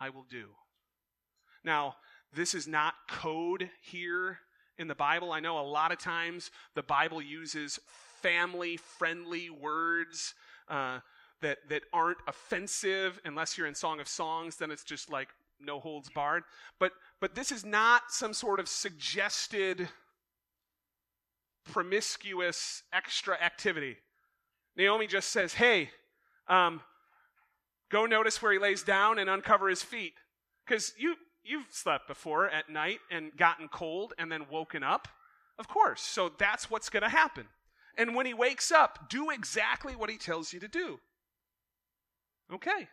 I 0.00 0.10
will 0.10 0.26
do. 0.28 0.46
Now, 1.64 1.96
this 2.32 2.54
is 2.54 2.68
not 2.68 2.94
code 3.08 3.70
here 3.80 4.38
in 4.78 4.88
the 4.88 4.94
Bible. 4.94 5.32
I 5.32 5.40
know 5.40 5.58
a 5.58 5.62
lot 5.62 5.92
of 5.92 5.98
times 5.98 6.50
the 6.74 6.82
Bible 6.82 7.20
uses 7.20 7.80
family 8.22 8.76
friendly 8.76 9.50
words 9.50 10.34
uh, 10.68 11.00
that, 11.40 11.58
that 11.68 11.82
aren't 11.92 12.18
offensive 12.26 13.20
unless 13.24 13.56
you're 13.56 13.66
in 13.66 13.74
Song 13.74 14.00
of 14.00 14.08
Songs, 14.08 14.56
then 14.56 14.70
it's 14.70 14.84
just 14.84 15.10
like 15.10 15.28
no 15.60 15.80
holds 15.80 16.08
barred. 16.10 16.44
But, 16.78 16.92
but 17.20 17.34
this 17.34 17.50
is 17.50 17.64
not 17.64 18.02
some 18.10 18.32
sort 18.32 18.60
of 18.60 18.68
suggested 18.68 19.88
promiscuous 21.64 22.82
extra 22.92 23.34
activity. 23.40 23.96
Naomi 24.76 25.06
just 25.06 25.30
says, 25.30 25.54
hey, 25.54 25.90
um, 26.48 26.80
go 27.90 28.06
notice 28.06 28.40
where 28.40 28.52
he 28.52 28.58
lays 28.58 28.82
down 28.82 29.18
and 29.18 29.28
uncover 29.28 29.68
his 29.68 29.82
feet. 29.82 30.14
Because 30.66 30.92
you, 30.98 31.16
you've 31.42 31.66
slept 31.70 32.06
before 32.06 32.48
at 32.48 32.68
night 32.68 33.00
and 33.10 33.36
gotten 33.36 33.68
cold 33.68 34.12
and 34.18 34.30
then 34.30 34.46
woken 34.50 34.82
up. 34.82 35.08
Of 35.58 35.68
course. 35.68 36.02
So 36.02 36.30
that's 36.38 36.70
what's 36.70 36.88
going 36.90 37.02
to 37.02 37.08
happen. 37.08 37.46
And 37.96 38.14
when 38.14 38.26
he 38.26 38.34
wakes 38.34 38.70
up, 38.70 39.10
do 39.10 39.30
exactly 39.30 39.96
what 39.96 40.10
he 40.10 40.16
tells 40.16 40.52
you 40.52 40.60
to 40.60 40.68
do. 40.68 41.00
Okay. 42.52 42.88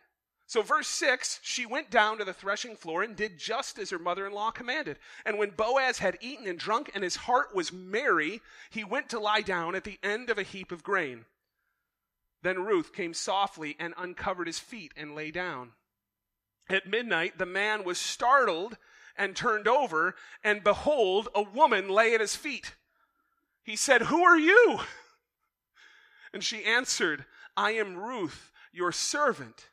So, 0.48 0.62
verse 0.62 0.86
6 0.86 1.40
she 1.42 1.66
went 1.66 1.90
down 1.90 2.18
to 2.18 2.24
the 2.24 2.32
threshing 2.32 2.76
floor 2.76 3.02
and 3.02 3.16
did 3.16 3.38
just 3.38 3.78
as 3.78 3.90
her 3.90 3.98
mother 3.98 4.26
in 4.26 4.32
law 4.32 4.50
commanded. 4.50 4.98
And 5.24 5.38
when 5.38 5.50
Boaz 5.50 5.98
had 5.98 6.18
eaten 6.20 6.46
and 6.46 6.58
drunk 6.58 6.90
and 6.94 7.02
his 7.02 7.16
heart 7.16 7.54
was 7.54 7.72
merry, 7.72 8.40
he 8.70 8.84
went 8.84 9.08
to 9.10 9.18
lie 9.18 9.40
down 9.40 9.74
at 9.74 9.84
the 9.84 9.98
end 10.02 10.30
of 10.30 10.38
a 10.38 10.44
heap 10.44 10.70
of 10.70 10.84
grain. 10.84 11.24
Then 12.46 12.62
Ruth 12.62 12.92
came 12.92 13.12
softly 13.12 13.74
and 13.80 13.92
uncovered 13.98 14.46
his 14.46 14.60
feet 14.60 14.92
and 14.96 15.16
lay 15.16 15.32
down. 15.32 15.72
At 16.68 16.86
midnight, 16.86 17.38
the 17.38 17.44
man 17.44 17.82
was 17.82 17.98
startled 17.98 18.76
and 19.16 19.34
turned 19.34 19.66
over, 19.66 20.14
and 20.44 20.62
behold, 20.62 21.28
a 21.34 21.42
woman 21.42 21.88
lay 21.88 22.14
at 22.14 22.20
his 22.20 22.36
feet. 22.36 22.76
He 23.64 23.74
said, 23.74 24.02
Who 24.02 24.22
are 24.22 24.38
you? 24.38 24.78
And 26.32 26.44
she 26.44 26.64
answered, 26.64 27.24
I 27.56 27.72
am 27.72 27.96
Ruth, 27.96 28.52
your 28.70 28.92
servant. 28.92 29.70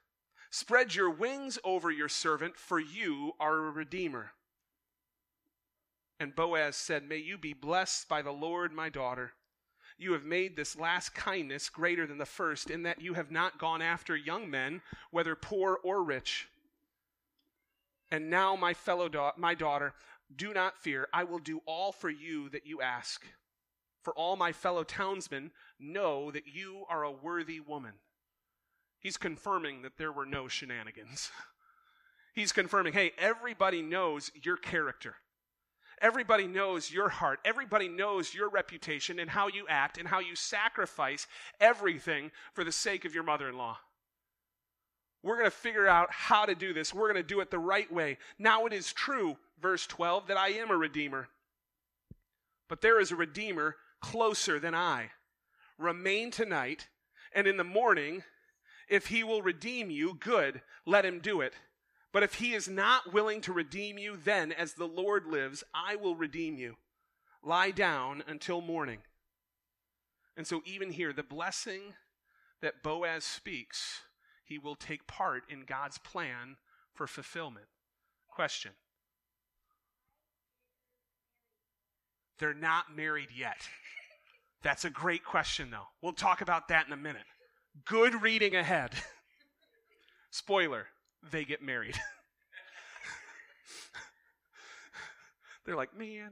Spread 0.50 0.96
your 0.96 1.12
wings 1.12 1.60
over 1.64 1.92
your 1.92 2.10
servant, 2.10 2.58
for 2.58 2.80
you 2.80 3.34
are 3.40 3.68
a 3.68 3.72
redeemer. 3.72 4.32
And 6.20 6.36
Boaz 6.36 6.76
said, 6.76 7.08
May 7.08 7.18
you 7.18 7.38
be 7.38 7.54
blessed 7.54 8.08
by 8.08 8.24
the 8.24 8.32
Lord, 8.32 8.72
my 8.72 8.90
daughter. 8.90 9.34
You 10.04 10.12
have 10.12 10.26
made 10.26 10.58
this 10.58 10.76
last 10.76 11.16
kindness 11.16 11.70
greater 11.70 12.06
than 12.06 12.18
the 12.18 12.26
first, 12.26 12.70
in 12.70 12.84
that 12.84 13.02
you 13.02 13.13
have 13.13 13.32
not 13.32 13.58
gone 13.58 13.82
after 13.82 14.18
young 14.18 14.50
men, 14.50 14.82
whether 15.12 15.34
poor 15.34 15.80
or 15.82 16.04
rich. 16.04 16.50
And 18.12 18.30
now, 18.30 18.58
my 18.58 18.74
fellow 18.74 19.08
da- 19.08 19.32
my 19.38 19.56
daughter, 19.56 19.94
do 20.36 20.54
not 20.54 20.78
fear. 20.78 21.08
I 21.13 21.24
will 21.24 21.39
do 21.39 21.62
all 21.66 21.94
for 21.94 22.10
you 22.10 22.50
that 22.50 22.68
you 22.68 22.82
ask. 22.82 23.26
For 24.02 24.13
all 24.13 24.36
my 24.36 24.52
fellow 24.52 24.84
townsmen 24.84 25.52
know 25.80 26.32
that 26.32 26.48
you 26.48 26.84
are 26.89 27.04
a 27.04 27.12
worthy 27.12 27.62
woman. 27.62 27.94
He's 29.00 29.16
confirming 29.16 29.84
that 29.84 29.98
there 29.98 30.12
were 30.12 30.26
no 30.26 30.50
shenanigans. 30.50 31.32
He's 32.34 32.52
confirming, 32.52 32.92
hey, 32.92 33.13
everybody 33.18 33.82
knows 33.82 34.32
your 34.34 34.58
character. 34.58 35.16
Everybody 36.01 36.47
knows 36.47 36.91
your 36.91 37.10
heart. 37.10 37.39
Everybody 37.45 37.88
knows 37.88 38.34
your 38.34 38.49
reputation 38.49 39.19
and 39.19 39.29
how 39.29 39.47
you 39.47 39.65
act 39.69 39.97
and 39.97 40.08
how 40.08 40.19
you 40.19 40.36
sacrifice 40.36 41.27
everything 41.60 42.32
for 42.53 42.63
the 42.63 42.71
sake 42.71 43.06
of 43.06 43.13
your 43.13 43.23
mother 43.23 43.49
in 43.49 43.58
law. 43.58 43.77
We're 45.23 45.38
going 45.38 45.49
to 45.49 45.51
figure 45.51 45.88
out 45.88 46.12
how 46.12 46.45
to 46.45 46.53
do 46.53 46.73
this. 46.73 46.93
We're 46.93 47.12
going 47.12 47.23
to 47.23 47.27
do 47.27 47.39
it 47.39 47.49
the 47.49 47.60
right 47.60 47.91
way. 47.91 48.17
Now 48.38 48.65
it 48.65 48.73
is 48.73 48.91
true, 48.91 49.38
verse 49.62 49.88
12, 49.88 50.27
that 50.27 50.38
I 50.38 50.49
am 50.49 50.69
a 50.69 50.75
redeemer. 50.75 51.29
But 52.67 52.82
there 52.82 52.99
is 52.99 53.12
a 53.12 53.15
redeemer 53.15 53.77
closer 54.01 54.60
than 54.60 54.75
I. 54.75 55.12
Remain 55.77 56.29
tonight, 56.29 56.89
and 57.34 57.47
in 57.47 57.56
the 57.56 57.63
morning, 57.63 58.23
if 58.89 59.08
he 59.08 59.23
will 59.23 59.41
redeem 59.41 59.89
you, 59.89 60.13
good, 60.19 60.62
let 60.86 61.06
him 61.06 61.19
do 61.19 61.39
it. 61.39 61.53
But 62.13 62.23
if 62.23 62.36
he 62.36 62.54
is 62.54 62.69
not 62.69 63.12
willing 63.12 63.41
to 63.41 63.52
redeem 63.52 63.97
you, 63.97 64.17
then, 64.23 64.52
as 64.52 64.73
the 64.73 64.88
Lord 64.88 65.26
lives, 65.26 65.63
I 65.73 65.95
will 65.95 66.15
redeem 66.15 66.58
you. 66.58 66.76
Lie 67.43 67.71
down 67.71 68.23
until 68.28 68.62
morning. 68.62 68.99
And 70.38 70.45
so, 70.45 70.62
even 70.65 70.91
here, 70.91 71.12
the 71.12 71.23
blessing 71.23 71.95
that 72.62 72.84
Boaz 72.84 73.23
speaks, 73.23 74.02
he 74.45 74.60
will 74.60 74.76
take 74.76 75.08
part 75.08 75.43
in 75.49 75.65
God's 75.65 75.97
plan 75.97 76.58
for 76.93 77.08
fulfillment. 77.08 77.65
Question 78.30 78.73
They're 82.38 82.54
not 82.54 82.95
married 82.95 83.30
yet. 83.36 83.67
That's 84.62 84.86
a 84.86 84.89
great 84.89 85.26
question, 85.26 85.71
though. 85.71 85.88
We'll 86.02 86.13
talk 86.13 86.41
about 86.41 86.67
that 86.67 86.88
in 86.88 86.93
a 86.93 86.97
minute. 86.97 87.26
Good 87.86 88.21
reading 88.21 88.56
ahead. 88.56 88.91
Spoiler, 90.32 90.88
they 91.32 91.46
get 91.46 91.62
married. 91.62 92.00
They're 95.66 95.76
like, 95.76 95.98
man. 95.98 96.32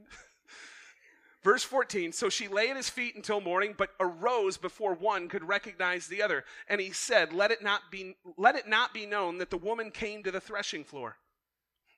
Verse 1.43 1.63
14 1.63 2.11
So 2.11 2.29
she 2.29 2.47
lay 2.47 2.69
at 2.69 2.77
his 2.77 2.89
feet 2.89 3.15
until 3.15 3.41
morning, 3.41 3.73
but 3.77 3.89
arose 3.99 4.57
before 4.57 4.93
one 4.93 5.27
could 5.27 5.43
recognize 5.43 6.07
the 6.07 6.21
other. 6.21 6.43
And 6.67 6.79
he 6.79 6.91
said, 6.91 7.33
Let 7.33 7.51
it 7.51 7.63
not 7.63 7.81
be, 7.91 8.15
let 8.37 8.55
it 8.55 8.67
not 8.67 8.93
be 8.93 9.05
known 9.05 9.37
that 9.39 9.49
the 9.49 9.57
woman 9.57 9.91
came 9.91 10.23
to 10.23 10.31
the 10.31 10.41
threshing 10.41 10.83
floor. 10.83 11.17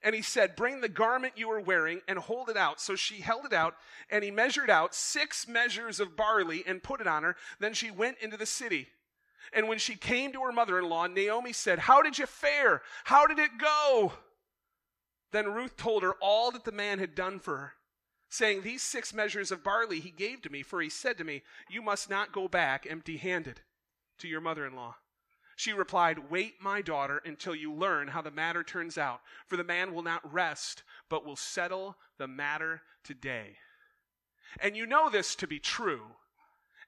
And 0.02 0.14
he 0.16 0.22
said, 0.22 0.56
Bring 0.56 0.82
the 0.82 0.90
garment 0.90 1.34
you 1.38 1.50
are 1.52 1.60
wearing 1.60 2.02
and 2.08 2.20
hold 2.20 2.50
it 2.50 2.58
out. 2.58 2.80
So 2.80 2.96
she 2.96 3.22
held 3.22 3.46
it 3.46 3.54
out, 3.54 3.76
and 4.10 4.24
he 4.24 4.32
measured 4.32 4.70
out 4.70 4.96
six 4.96 5.48
measures 5.48 6.00
of 6.00 6.16
barley 6.16 6.64
and 6.66 6.84
put 6.84 7.02
it 7.02 7.08
on 7.08 7.24
her. 7.24 7.36
Then 7.60 7.74
she 7.74 7.92
went 7.92 8.18
into 8.22 8.38
the 8.38 8.46
city. 8.46 8.88
And 9.54 9.68
when 9.68 9.78
she 9.78 9.96
came 9.96 10.32
to 10.34 10.42
her 10.42 10.52
mother 10.52 10.80
in 10.80 10.90
law, 10.90 11.08
Naomi 11.08 11.54
said, 11.54 11.80
How 11.80 12.02
did 12.02 12.18
you 12.18 12.26
fare? 12.26 12.82
How 13.04 13.28
did 13.28 13.40
it 13.40 13.58
go? 13.58 14.14
Then 15.32 15.54
Ruth 15.54 15.78
told 15.78 16.04
her 16.04 16.14
all 16.22 16.52
that 16.52 16.64
the 16.64 16.72
man 16.72 17.00
had 17.00 17.16
done 17.16 17.40
for 17.40 17.58
her, 17.58 17.74
saying, 18.30 18.62
These 18.62 18.84
six 18.84 19.14
measures 19.14 19.52
of 19.52 19.64
barley 19.64 20.00
he 20.00 20.12
gave 20.12 20.42
to 20.44 20.50
me, 20.50 20.64
for 20.64 20.82
he 20.82 20.90
said 20.90 21.18
to 21.18 21.24
me, 21.24 21.44
You 21.70 21.82
must 21.82 22.10
not 22.10 22.32
go 22.32 22.48
back 22.48 22.88
empty 22.90 23.18
handed 23.18 23.62
to 24.20 24.28
your 24.28 24.42
mother 24.42 24.66
in 24.66 24.76
law. 24.76 24.96
She 25.56 25.72
replied, 25.72 26.32
Wait, 26.32 26.56
my 26.60 26.82
daughter, 26.82 27.22
until 27.26 27.54
you 27.54 27.72
learn 27.72 28.08
how 28.08 28.22
the 28.22 28.32
matter 28.32 28.64
turns 28.64 28.98
out, 28.98 29.22
for 29.46 29.56
the 29.56 29.64
man 29.64 29.94
will 29.94 30.04
not 30.04 30.34
rest, 30.34 30.84
but 31.10 31.26
will 31.26 31.36
settle 31.36 31.98
the 32.18 32.28
matter 32.28 32.82
today. 33.04 33.58
And 34.60 34.76
you 34.76 34.86
know 34.86 35.10
this 35.10 35.36
to 35.36 35.48
be 35.48 35.60
true 35.60 36.16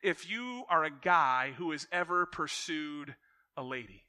if 0.06 0.30
you 0.30 0.64
are 0.70 0.84
a 0.84 0.92
guy 0.92 1.54
who 1.58 1.72
has 1.72 1.88
ever 1.92 2.26
pursued 2.26 3.16
a 3.58 3.64
lady. 3.64 4.04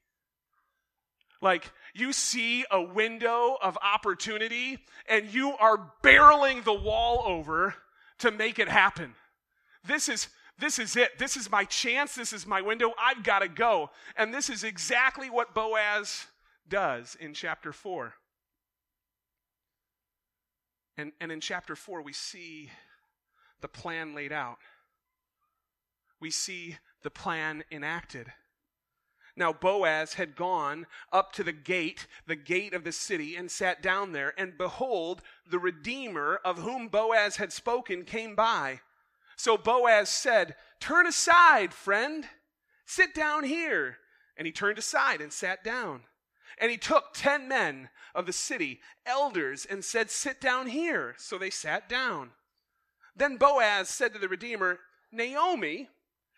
Like, 1.40 1.70
you 1.94 2.12
see 2.12 2.64
a 2.70 2.82
window 2.82 3.56
of 3.62 3.78
opportunity 3.82 4.78
and 5.08 5.32
you 5.32 5.52
are 5.52 5.92
barreling 6.02 6.64
the 6.64 6.74
wall 6.74 7.22
over 7.26 7.74
to 8.18 8.30
make 8.30 8.58
it 8.58 8.68
happen. 8.68 9.14
This 9.86 10.08
is 10.08 10.28
this 10.58 10.78
is 10.78 10.96
it. 10.96 11.18
This 11.18 11.36
is 11.36 11.50
my 11.50 11.64
chance. 11.64 12.14
This 12.14 12.32
is 12.32 12.46
my 12.46 12.62
window. 12.62 12.94
I've 12.98 13.22
got 13.22 13.40
to 13.40 13.48
go. 13.48 13.90
And 14.16 14.32
this 14.32 14.48
is 14.48 14.64
exactly 14.64 15.28
what 15.28 15.54
Boaz 15.54 16.26
does 16.66 17.14
in 17.20 17.34
chapter 17.34 17.74
4. 17.74 18.14
And, 20.96 21.12
and 21.20 21.30
in 21.30 21.40
chapter 21.40 21.76
4, 21.76 22.00
we 22.00 22.14
see 22.14 22.70
the 23.60 23.68
plan 23.68 24.14
laid 24.14 24.32
out, 24.32 24.56
we 26.20 26.30
see 26.30 26.78
the 27.02 27.10
plan 27.10 27.64
enacted. 27.70 28.32
Now, 29.36 29.52
Boaz 29.52 30.14
had 30.14 30.34
gone 30.34 30.86
up 31.12 31.32
to 31.32 31.44
the 31.44 31.52
gate, 31.52 32.06
the 32.26 32.36
gate 32.36 32.72
of 32.72 32.84
the 32.84 32.92
city, 32.92 33.36
and 33.36 33.50
sat 33.50 33.82
down 33.82 34.12
there. 34.12 34.32
And 34.38 34.56
behold, 34.56 35.20
the 35.48 35.58
Redeemer 35.58 36.40
of 36.42 36.58
whom 36.58 36.88
Boaz 36.88 37.36
had 37.36 37.52
spoken 37.52 38.04
came 38.04 38.34
by. 38.34 38.80
So 39.36 39.58
Boaz 39.58 40.08
said, 40.08 40.56
Turn 40.80 41.06
aside, 41.06 41.74
friend. 41.74 42.26
Sit 42.86 43.14
down 43.14 43.44
here. 43.44 43.98
And 44.38 44.46
he 44.46 44.52
turned 44.52 44.78
aside 44.78 45.20
and 45.20 45.32
sat 45.32 45.62
down. 45.62 46.02
And 46.58 46.70
he 46.70 46.78
took 46.78 47.12
ten 47.12 47.46
men 47.46 47.90
of 48.14 48.24
the 48.24 48.32
city, 48.32 48.80
elders, 49.04 49.66
and 49.68 49.84
said, 49.84 50.10
Sit 50.10 50.40
down 50.40 50.68
here. 50.68 51.14
So 51.18 51.36
they 51.36 51.50
sat 51.50 51.90
down. 51.90 52.30
Then 53.14 53.36
Boaz 53.36 53.90
said 53.90 54.14
to 54.14 54.18
the 54.18 54.28
Redeemer, 54.28 54.78
Naomi, 55.12 55.88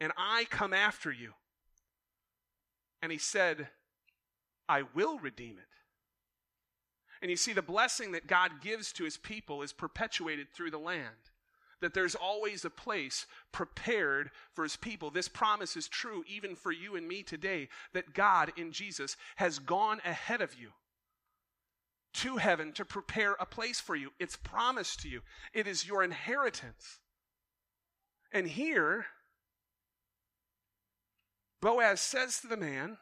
and 0.00 0.12
I 0.16 0.46
come 0.50 0.72
after 0.72 1.12
you. 1.12 1.32
And 3.02 3.12
he 3.12 3.18
said, 3.18 3.68
I 4.68 4.82
will 4.94 5.18
redeem 5.18 5.58
it. 5.58 5.64
And 7.22 7.30
you 7.30 7.36
see, 7.36 7.52
the 7.52 7.62
blessing 7.62 8.12
that 8.12 8.26
God 8.26 8.62
gives 8.62 8.92
to 8.92 9.04
his 9.04 9.18
people 9.18 9.62
is 9.62 9.72
perpetuated 9.72 10.48
through 10.52 10.70
the 10.70 10.78
land 10.78 11.30
that 11.80 11.94
there's 11.94 12.14
always 12.14 12.64
a 12.64 12.70
place 12.70 13.26
prepared 13.52 14.30
for 14.52 14.62
his 14.62 14.76
people. 14.76 15.10
This 15.10 15.28
promise 15.28 15.76
is 15.76 15.88
true 15.88 16.24
even 16.28 16.54
for 16.54 16.72
you 16.72 16.96
and 16.96 17.08
me 17.08 17.22
today 17.22 17.68
that 17.92 18.14
God 18.14 18.52
in 18.56 18.72
Jesus 18.72 19.16
has 19.36 19.58
gone 19.58 20.00
ahead 20.04 20.40
of 20.40 20.54
you 20.54 20.70
to 22.12 22.36
heaven 22.36 22.72
to 22.72 22.84
prepare 22.84 23.36
a 23.38 23.46
place 23.46 23.80
for 23.80 23.94
you. 23.94 24.10
It's 24.18 24.36
promised 24.36 25.00
to 25.00 25.08
you, 25.08 25.20
it 25.52 25.66
is 25.66 25.86
your 25.86 26.02
inheritance. 26.02 26.98
And 28.32 28.46
here, 28.46 29.06
Boaz 31.60 32.00
says 32.00 32.40
to 32.40 32.46
the 32.46 32.56
man, 32.56 32.96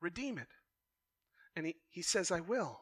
Redeem 0.00 0.38
it. 0.38 0.48
And 1.54 1.66
he, 1.66 1.76
he 1.88 2.02
says, 2.02 2.30
I 2.30 2.40
will. 2.40 2.80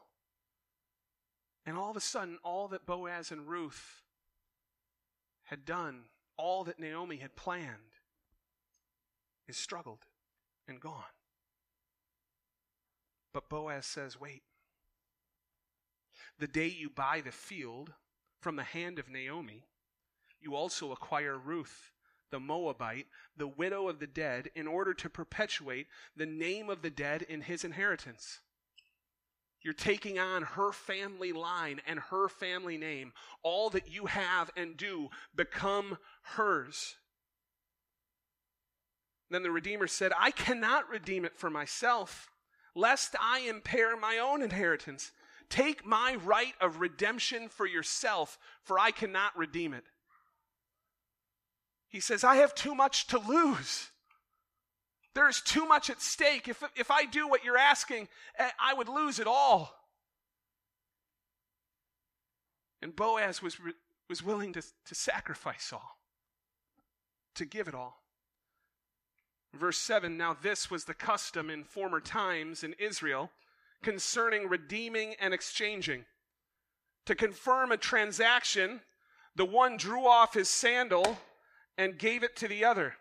And 1.65 1.77
all 1.77 1.89
of 1.89 1.97
a 1.97 2.01
sudden, 2.01 2.37
all 2.43 2.67
that 2.67 2.85
Boaz 2.85 3.31
and 3.31 3.47
Ruth 3.47 4.03
had 5.45 5.65
done, 5.65 6.03
all 6.37 6.63
that 6.65 6.79
Naomi 6.79 7.17
had 7.17 7.35
planned, 7.35 7.95
is 9.47 9.57
struggled 9.57 10.05
and 10.67 10.79
gone. 10.79 11.03
But 13.33 13.49
Boaz 13.49 13.85
says, 13.85 14.19
wait. 14.19 14.43
The 16.37 16.47
day 16.47 16.67
you 16.67 16.89
buy 16.89 17.21
the 17.21 17.31
field 17.31 17.93
from 18.39 18.55
the 18.55 18.63
hand 18.63 18.99
of 18.99 19.09
Naomi, 19.09 19.63
you 20.41 20.55
also 20.55 20.91
acquire 20.91 21.37
Ruth, 21.37 21.91
the 22.35 22.39
Moabite, 22.41 23.07
the 23.37 23.47
widow 23.47 23.87
of 23.87 23.99
the 23.99 24.07
dead, 24.07 24.49
in 24.55 24.67
order 24.67 24.93
to 24.93 25.09
perpetuate 25.09 25.87
the 26.17 26.25
name 26.25 26.69
of 26.69 26.81
the 26.81 26.89
dead 26.89 27.21
in 27.21 27.39
his 27.39 27.63
inheritance. 27.63 28.41
You're 29.61 29.73
taking 29.73 30.19
on 30.19 30.41
her 30.41 30.73
family 30.73 31.31
line 31.31 31.79
and 31.87 31.97
her 31.97 32.27
family 32.27 32.77
name. 32.77 33.13
All 33.41 33.69
that 33.69 33.89
you 33.89 34.07
have 34.07 34.51
and 34.57 34.75
do 34.75 35.11
become 35.33 35.97
hers. 36.23 36.97
Then 39.29 39.43
the 39.43 39.49
Redeemer 39.49 39.87
said, 39.87 40.11
I 40.19 40.31
cannot 40.31 40.89
redeem 40.89 41.23
it 41.23 41.37
for 41.37 41.49
myself, 41.49 42.29
lest 42.75 43.15
I 43.17 43.39
impair 43.47 43.95
my 43.95 44.17
own 44.17 44.41
inheritance. 44.41 45.13
Take 45.47 45.85
my 45.85 46.17
right 46.21 46.55
of 46.59 46.81
redemption 46.81 47.47
for 47.47 47.65
yourself, 47.65 48.37
for 48.61 48.77
I 48.77 48.91
cannot 48.91 49.37
redeem 49.37 49.73
it. 49.73 49.85
He 51.95 52.01
says, 52.01 52.25
I 52.25 52.35
have 52.35 52.53
too 52.53 52.75
much 52.75 53.07
to 53.07 53.17
lose. 53.17 53.89
There 55.13 55.29
is 55.29 55.39
too 55.39 55.65
much 55.65 55.89
at 55.89 56.01
stake. 56.01 56.49
If, 56.49 56.61
if 56.75 56.91
I 56.91 57.05
do 57.05 57.25
what 57.25 57.45
you're 57.45 57.57
asking, 57.57 58.09
eh, 58.37 58.49
I 58.59 58.73
would 58.73 58.89
lose 58.89 59.17
it 59.17 59.27
all. 59.27 59.73
And 62.81 62.93
Boaz 62.93 63.41
was, 63.41 63.55
was 64.09 64.21
willing 64.21 64.51
to, 64.51 64.61
to 64.61 64.93
sacrifice 64.93 65.71
all, 65.71 65.97
to 67.35 67.45
give 67.45 67.69
it 67.69 67.73
all. 67.73 68.03
Verse 69.53 69.77
7 69.77 70.17
Now 70.17 70.35
this 70.35 70.69
was 70.69 70.83
the 70.83 70.93
custom 70.93 71.49
in 71.49 71.63
former 71.63 72.01
times 72.01 72.61
in 72.61 72.73
Israel 72.77 73.31
concerning 73.81 74.49
redeeming 74.49 75.15
and 75.21 75.33
exchanging. 75.33 76.03
To 77.05 77.15
confirm 77.15 77.71
a 77.71 77.77
transaction, 77.77 78.81
the 79.37 79.45
one 79.45 79.77
drew 79.77 80.05
off 80.05 80.33
his 80.33 80.49
sandal 80.49 81.19
and 81.77 81.97
gave 81.97 82.23
it 82.23 82.35
to 82.37 82.47
the 82.47 82.63
other 82.63 82.95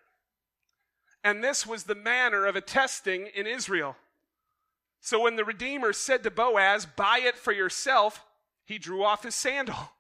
And 1.23 1.43
this 1.43 1.67
was 1.67 1.85
the 1.85 1.95
manner 1.95 2.45
of 2.45 2.57
attesting 2.57 3.29
in 3.35 3.47
Israel. 3.47 3.97
So 5.01 5.21
when 5.23 5.37
the 5.37 5.45
Redeemer 5.45 5.93
said 5.93 6.23
to 6.23 6.31
Boaz, 6.31 6.87
Buy 6.87 7.21
it 7.23 7.37
for 7.37 7.53
yourself, 7.53 8.25
he 8.65 8.79
drew 8.79 9.05
off 9.05 9.23
his 9.23 9.35
sandal. 9.35 9.91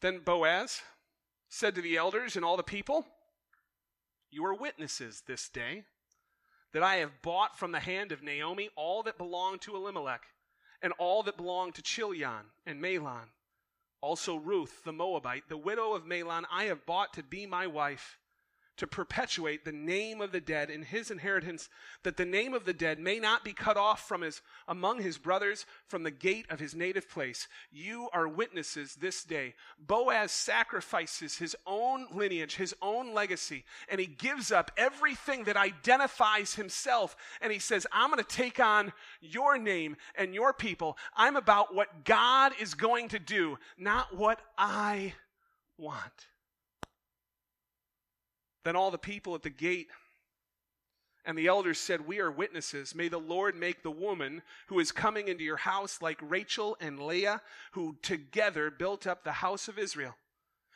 Then 0.00 0.18
Boaz 0.18 0.82
said 1.48 1.74
to 1.76 1.82
the 1.82 1.96
elders 1.96 2.34
and 2.34 2.44
all 2.44 2.56
the 2.56 2.62
people, 2.62 3.06
You 4.30 4.44
are 4.44 4.54
witnesses 4.54 5.22
this 5.26 5.48
day 5.48 5.84
that 6.72 6.82
I 6.82 6.96
have 6.96 7.22
bought 7.22 7.58
from 7.58 7.72
the 7.72 7.80
hand 7.80 8.12
of 8.12 8.22
Naomi 8.22 8.70
all 8.74 9.02
that 9.02 9.18
belonged 9.18 9.60
to 9.62 9.76
Elimelech, 9.76 10.22
and 10.80 10.92
all 10.98 11.22
that 11.24 11.36
belonged 11.36 11.74
to 11.76 11.82
Chilion 11.82 12.50
and 12.66 12.80
Mahlon. 12.80 13.28
Also 14.02 14.36
Ruth 14.36 14.82
the 14.84 14.92
Moabite, 14.92 15.48
the 15.48 15.56
widow 15.56 15.94
of 15.94 16.04
Mahlon, 16.04 16.44
I 16.50 16.64
have 16.64 16.84
bought 16.84 17.14
to 17.14 17.22
be 17.22 17.46
my 17.46 17.66
wife 17.66 18.18
to 18.76 18.86
perpetuate 18.86 19.64
the 19.64 19.72
name 19.72 20.20
of 20.20 20.32
the 20.32 20.40
dead 20.40 20.70
in 20.70 20.82
his 20.82 21.10
inheritance, 21.10 21.68
that 22.02 22.16
the 22.16 22.24
name 22.24 22.54
of 22.54 22.64
the 22.64 22.72
dead 22.72 22.98
may 22.98 23.18
not 23.18 23.44
be 23.44 23.52
cut 23.52 23.76
off 23.76 24.08
from 24.08 24.22
his 24.22 24.40
among 24.66 25.02
his 25.02 25.18
brothers 25.18 25.66
from 25.86 26.02
the 26.02 26.10
gate 26.10 26.46
of 26.50 26.58
his 26.58 26.74
native 26.74 27.08
place. 27.08 27.48
You 27.70 28.08
are 28.12 28.26
witnesses 28.26 28.96
this 28.96 29.24
day. 29.24 29.54
Boaz 29.78 30.32
sacrifices 30.32 31.36
his 31.36 31.54
own 31.66 32.06
lineage, 32.12 32.56
his 32.56 32.74
own 32.80 33.14
legacy, 33.14 33.64
and 33.88 34.00
he 34.00 34.06
gives 34.06 34.50
up 34.50 34.70
everything 34.76 35.44
that 35.44 35.56
identifies 35.56 36.54
himself, 36.54 37.16
and 37.40 37.52
he 37.52 37.58
says, 37.58 37.86
I'm 37.92 38.10
going 38.10 38.22
to 38.22 38.36
take 38.36 38.58
on 38.58 38.92
your 39.20 39.58
name 39.58 39.96
and 40.14 40.34
your 40.34 40.52
people. 40.52 40.96
I'm 41.14 41.36
about 41.36 41.74
what 41.74 42.04
God 42.04 42.52
is 42.60 42.74
going 42.74 43.08
to 43.08 43.18
do, 43.18 43.58
not 43.76 44.16
what 44.16 44.40
I 44.56 45.14
want. 45.76 46.26
Then 48.64 48.76
all 48.76 48.90
the 48.90 48.98
people 48.98 49.34
at 49.34 49.42
the 49.42 49.50
gate 49.50 49.88
and 51.24 51.38
the 51.38 51.46
elders 51.46 51.78
said, 51.78 52.06
We 52.06 52.20
are 52.20 52.30
witnesses. 52.30 52.94
May 52.94 53.08
the 53.08 53.18
Lord 53.18 53.54
make 53.54 53.82
the 53.82 53.90
woman 53.90 54.42
who 54.66 54.80
is 54.80 54.92
coming 54.92 55.28
into 55.28 55.44
your 55.44 55.56
house 55.56 56.02
like 56.02 56.18
Rachel 56.20 56.76
and 56.80 56.98
Leah, 56.98 57.42
who 57.72 57.96
together 58.02 58.70
built 58.70 59.06
up 59.06 59.22
the 59.22 59.32
house 59.32 59.68
of 59.68 59.78
Israel. 59.78 60.16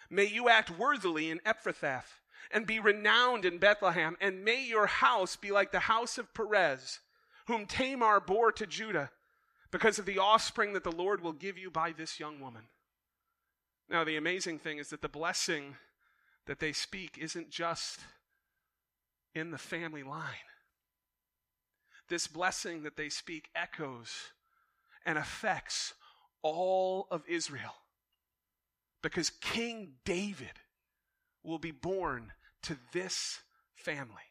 May 0.08 0.26
you 0.26 0.48
act 0.48 0.70
worthily 0.70 1.30
in 1.30 1.40
Ephrathah 1.40 2.04
and 2.52 2.66
be 2.66 2.78
renowned 2.78 3.44
in 3.44 3.58
Bethlehem, 3.58 4.16
and 4.20 4.44
may 4.44 4.64
your 4.64 4.86
house 4.86 5.34
be 5.34 5.50
like 5.50 5.72
the 5.72 5.80
house 5.80 6.16
of 6.16 6.32
Perez, 6.32 7.00
whom 7.48 7.66
Tamar 7.66 8.20
bore 8.20 8.52
to 8.52 8.66
Judah, 8.66 9.10
because 9.72 9.98
of 9.98 10.06
the 10.06 10.18
offspring 10.18 10.72
that 10.74 10.84
the 10.84 10.92
Lord 10.92 11.20
will 11.20 11.32
give 11.32 11.58
you 11.58 11.70
by 11.72 11.90
this 11.90 12.20
young 12.20 12.40
woman. 12.40 12.62
Now, 13.88 14.04
the 14.04 14.16
amazing 14.16 14.60
thing 14.60 14.78
is 14.78 14.90
that 14.90 15.02
the 15.02 15.08
blessing 15.08 15.76
that 16.46 16.60
they 16.60 16.72
speak 16.72 17.18
isn't 17.18 17.50
just 17.50 18.00
in 19.34 19.50
the 19.50 19.58
family 19.58 20.02
line. 20.02 20.34
This 22.08 22.26
blessing 22.26 22.84
that 22.84 22.96
they 22.96 23.08
speak 23.08 23.48
echoes 23.54 24.12
and 25.04 25.18
affects 25.18 25.94
all 26.42 27.08
of 27.10 27.22
Israel 27.28 27.74
because 29.02 29.30
King 29.30 29.94
David 30.04 30.60
will 31.42 31.58
be 31.58 31.70
born 31.70 32.32
to 32.62 32.76
this 32.92 33.40
family. 33.74 34.22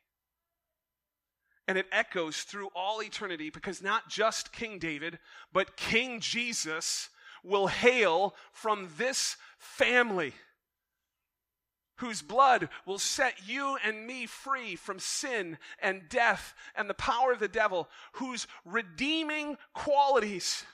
And 1.67 1.77
it 1.77 1.87
echoes 1.91 2.41
through 2.41 2.69
all 2.75 3.01
eternity 3.01 3.49
because 3.49 3.81
not 3.81 4.09
just 4.09 4.51
King 4.51 4.79
David, 4.79 5.19
but 5.51 5.77
King 5.77 6.19
Jesus 6.19 7.09
will 7.43 7.67
hail 7.67 8.35
from 8.51 8.89
this 8.97 9.37
family 9.57 10.33
whose 11.97 12.21
blood 12.21 12.69
will 12.85 12.99
set 12.99 13.47
you 13.47 13.77
and 13.83 14.05
me 14.05 14.25
free 14.25 14.75
from 14.75 14.99
sin 14.99 15.57
and 15.81 16.09
death 16.09 16.53
and 16.75 16.89
the 16.89 16.93
power 16.93 17.31
of 17.31 17.39
the 17.39 17.47
devil, 17.47 17.89
whose 18.13 18.47
redeeming 18.65 19.57
qualities 19.73 20.65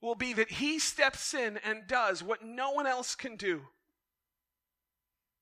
will 0.00 0.14
be 0.14 0.32
that 0.32 0.52
he 0.52 0.78
steps 0.78 1.34
in 1.34 1.58
and 1.58 1.88
does 1.88 2.22
what 2.22 2.44
no 2.44 2.70
one 2.70 2.86
else 2.86 3.14
can 3.14 3.36
do. 3.36 3.62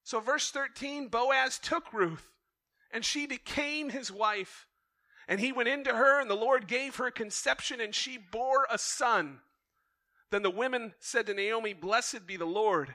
So, 0.03 0.21
verse 0.21 0.51
13 0.51 1.09
Boaz 1.09 1.59
took 1.59 1.93
Ruth, 1.93 2.31
and 2.91 3.05
she 3.05 3.27
became 3.27 3.91
his 3.91 4.11
wife. 4.11 4.67
And 5.29 5.41
he 5.41 5.51
went 5.51 5.69
into 5.69 5.93
her, 5.93 6.21
and 6.21 6.31
the 6.31 6.37
Lord 6.37 6.69
gave 6.69 6.97
her 6.97 7.11
conception, 7.11 7.81
and 7.81 7.93
she 7.93 8.17
bore 8.17 8.67
a 8.71 8.79
son. 8.79 9.41
Then 10.31 10.43
the 10.43 10.51
women 10.51 10.95
said 11.01 11.27
to 11.27 11.35
Naomi, 11.35 11.75
Blessed 11.75 12.27
be 12.27 12.37
the 12.37 12.45
Lord 12.45 12.95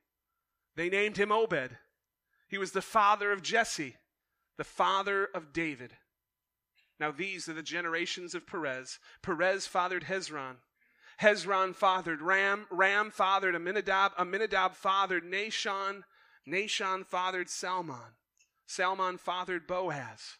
They 0.75 0.89
named 0.89 1.17
him 1.17 1.31
Obed. 1.31 1.77
He 2.47 2.57
was 2.57 2.71
the 2.71 2.81
father 2.81 3.31
of 3.31 3.41
Jesse, 3.41 3.95
the 4.57 4.63
father 4.63 5.27
of 5.33 5.53
David. 5.53 5.93
Now, 6.99 7.11
these 7.11 7.49
are 7.49 7.53
the 7.53 7.63
generations 7.63 8.35
of 8.35 8.45
Perez. 8.45 8.99
Perez 9.21 9.65
fathered 9.65 10.03
Hezron. 10.03 10.57
Hezron 11.21 11.75
fathered 11.75 12.21
Ram. 12.21 12.67
Ram 12.69 13.09
fathered 13.09 13.55
Amminadab. 13.55 14.11
Amminadab 14.19 14.75
fathered 14.75 15.23
Nahshon. 15.23 16.03
Nahshon 16.47 17.05
fathered 17.05 17.49
Salmon. 17.49 18.15
Salmon 18.67 19.17
fathered 19.17 19.65
Boaz. 19.65 20.37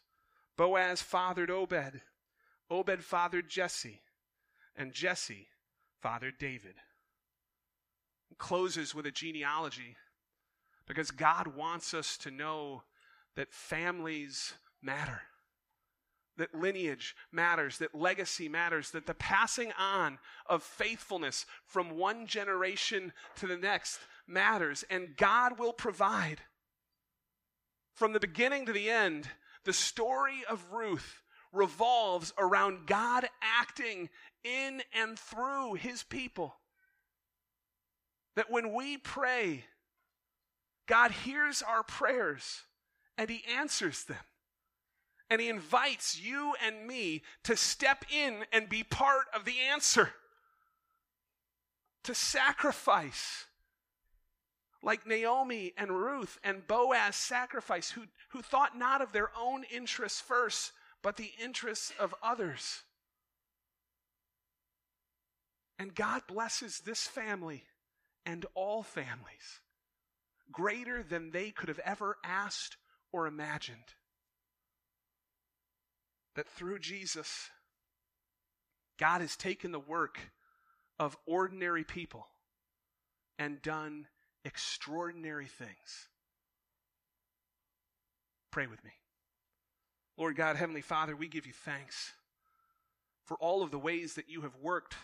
Boaz 0.56 1.02
fathered 1.02 1.50
Obed. 1.50 2.00
Obed 2.70 3.02
fathered 3.02 3.48
Jesse. 3.48 4.02
And 4.76 4.92
Jesse 4.92 5.48
fathered 6.00 6.38
David. 6.38 6.76
It 8.30 8.38
closes 8.38 8.94
with 8.94 9.06
a 9.06 9.10
genealogy 9.10 9.96
because 10.86 11.10
God 11.10 11.56
wants 11.56 11.94
us 11.94 12.16
to 12.18 12.30
know 12.30 12.82
that 13.36 13.52
families 13.52 14.54
matter, 14.82 15.22
that 16.36 16.54
lineage 16.54 17.14
matters, 17.30 17.78
that 17.78 17.94
legacy 17.94 18.48
matters, 18.48 18.90
that 18.90 19.06
the 19.06 19.14
passing 19.14 19.72
on 19.78 20.18
of 20.46 20.62
faithfulness 20.62 21.46
from 21.64 21.96
one 21.96 22.26
generation 22.26 23.12
to 23.36 23.46
the 23.46 23.56
next 23.56 24.00
matters, 24.26 24.84
and 24.90 25.16
God 25.16 25.58
will 25.58 25.72
provide. 25.72 26.40
From 27.94 28.12
the 28.12 28.20
beginning 28.20 28.66
to 28.66 28.72
the 28.72 28.90
end, 28.90 29.28
the 29.64 29.72
story 29.72 30.42
of 30.48 30.72
Ruth 30.72 31.22
revolves 31.52 32.32
around 32.38 32.86
God 32.86 33.28
acting 33.42 34.08
in 34.42 34.82
and 34.94 35.18
through 35.18 35.74
his 35.74 36.02
people. 36.02 36.56
That 38.34 38.50
when 38.50 38.72
we 38.72 38.96
pray, 38.96 39.64
God 40.92 41.10
hears 41.10 41.62
our 41.62 41.82
prayers 41.82 42.64
and 43.16 43.30
He 43.30 43.42
answers 43.56 44.04
them. 44.04 44.18
And 45.30 45.40
He 45.40 45.48
invites 45.48 46.20
you 46.20 46.52
and 46.62 46.86
me 46.86 47.22
to 47.44 47.56
step 47.56 48.04
in 48.14 48.44
and 48.52 48.68
be 48.68 48.82
part 48.82 49.24
of 49.34 49.46
the 49.46 49.54
answer, 49.70 50.10
to 52.04 52.14
sacrifice. 52.14 53.46
Like 54.82 55.06
Naomi 55.06 55.72
and 55.78 55.92
Ruth 55.92 56.38
and 56.44 56.66
Boaz 56.66 57.16
sacrifice, 57.16 57.92
who, 57.92 58.02
who 58.28 58.42
thought 58.42 58.76
not 58.76 59.00
of 59.00 59.12
their 59.12 59.30
own 59.34 59.64
interests 59.74 60.20
first, 60.20 60.72
but 61.00 61.16
the 61.16 61.30
interests 61.42 61.90
of 61.98 62.14
others. 62.22 62.82
And 65.78 65.94
God 65.94 66.24
blesses 66.26 66.80
this 66.80 67.06
family 67.06 67.62
and 68.26 68.44
all 68.54 68.82
families 68.82 69.62
greater 70.52 71.02
than 71.02 71.30
they 71.30 71.50
could 71.50 71.68
have 71.68 71.80
ever 71.80 72.16
asked 72.24 72.76
or 73.12 73.26
imagined. 73.26 73.78
That 76.34 76.48
through 76.48 76.78
Jesus, 76.78 77.50
God 78.98 79.20
has 79.20 79.36
taken 79.36 79.72
the 79.72 79.80
work 79.80 80.18
of 80.98 81.16
ordinary 81.26 81.84
people 81.84 82.26
and 83.38 83.60
done 83.60 84.06
extraordinary 84.44 85.46
things. 85.46 86.08
Pray 88.50 88.66
with 88.66 88.84
me. 88.84 88.92
Lord 90.18 90.36
God, 90.36 90.56
Heavenly 90.56 90.82
Father, 90.82 91.16
we 91.16 91.28
give 91.28 91.46
you 91.46 91.52
thanks 91.52 92.12
for 93.24 93.36
all 93.38 93.62
of 93.62 93.70
the 93.70 93.78
ways 93.78 94.14
that 94.14 94.28
you 94.28 94.42
have 94.42 94.56
worked 94.60 94.96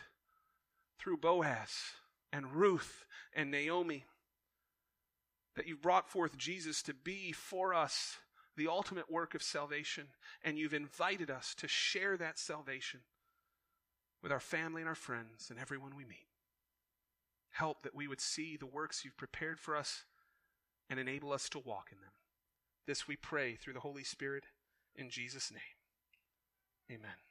through 0.99 1.17
Boaz 1.17 1.71
and 2.33 2.53
Ruth 2.53 3.07
and 3.35 3.51
Naomi 3.51 4.05
that 5.59 5.67
you've 5.67 5.83
brought 5.83 6.09
forth 6.09 6.39
Jesus 6.39 6.83
to 6.85 6.95
be 6.95 7.33
for 7.33 7.75
us 7.75 8.19
the 8.57 8.69
ultimate 8.69 9.11
work 9.11 9.35
of 9.35 9.43
salvation, 9.43 10.07
and 10.45 10.57
you've 10.57 10.73
invited 10.73 11.31
us 11.31 11.53
to 11.57 11.67
share 11.67 12.17
that 12.17 12.39
salvation 12.39 13.01
with 14.23 14.31
our 14.31 14.41
family 14.41 14.83
and 14.83 14.89
our 14.89 14.95
friends 14.95 15.49
and 15.51 15.59
everyone 15.59 15.97
we 15.97 16.05
meet. 16.05 16.27
Help 17.51 17.83
that 17.83 17.95
we 17.95 18.07
would 18.07 18.21
see 18.21 18.57
the 18.57 18.67
works 18.67 19.05
you've 19.05 19.17
prepared 19.17 19.59
for 19.59 19.77
us 19.77 20.05
and 20.89 21.01
enable 21.01 21.33
us 21.33 21.49
to 21.49 21.59
walk 21.59 21.89
in 21.91 22.01
them. 22.01 22.13
This 22.87 23.09
we 23.09 23.17
pray 23.17 23.57
through 23.57 23.75
the 23.75 23.81
Holy 23.81 24.05
Spirit 24.05 24.45
in 24.95 25.11
Jesus' 25.11 25.51
name. 25.51 26.99
Amen. 26.99 27.28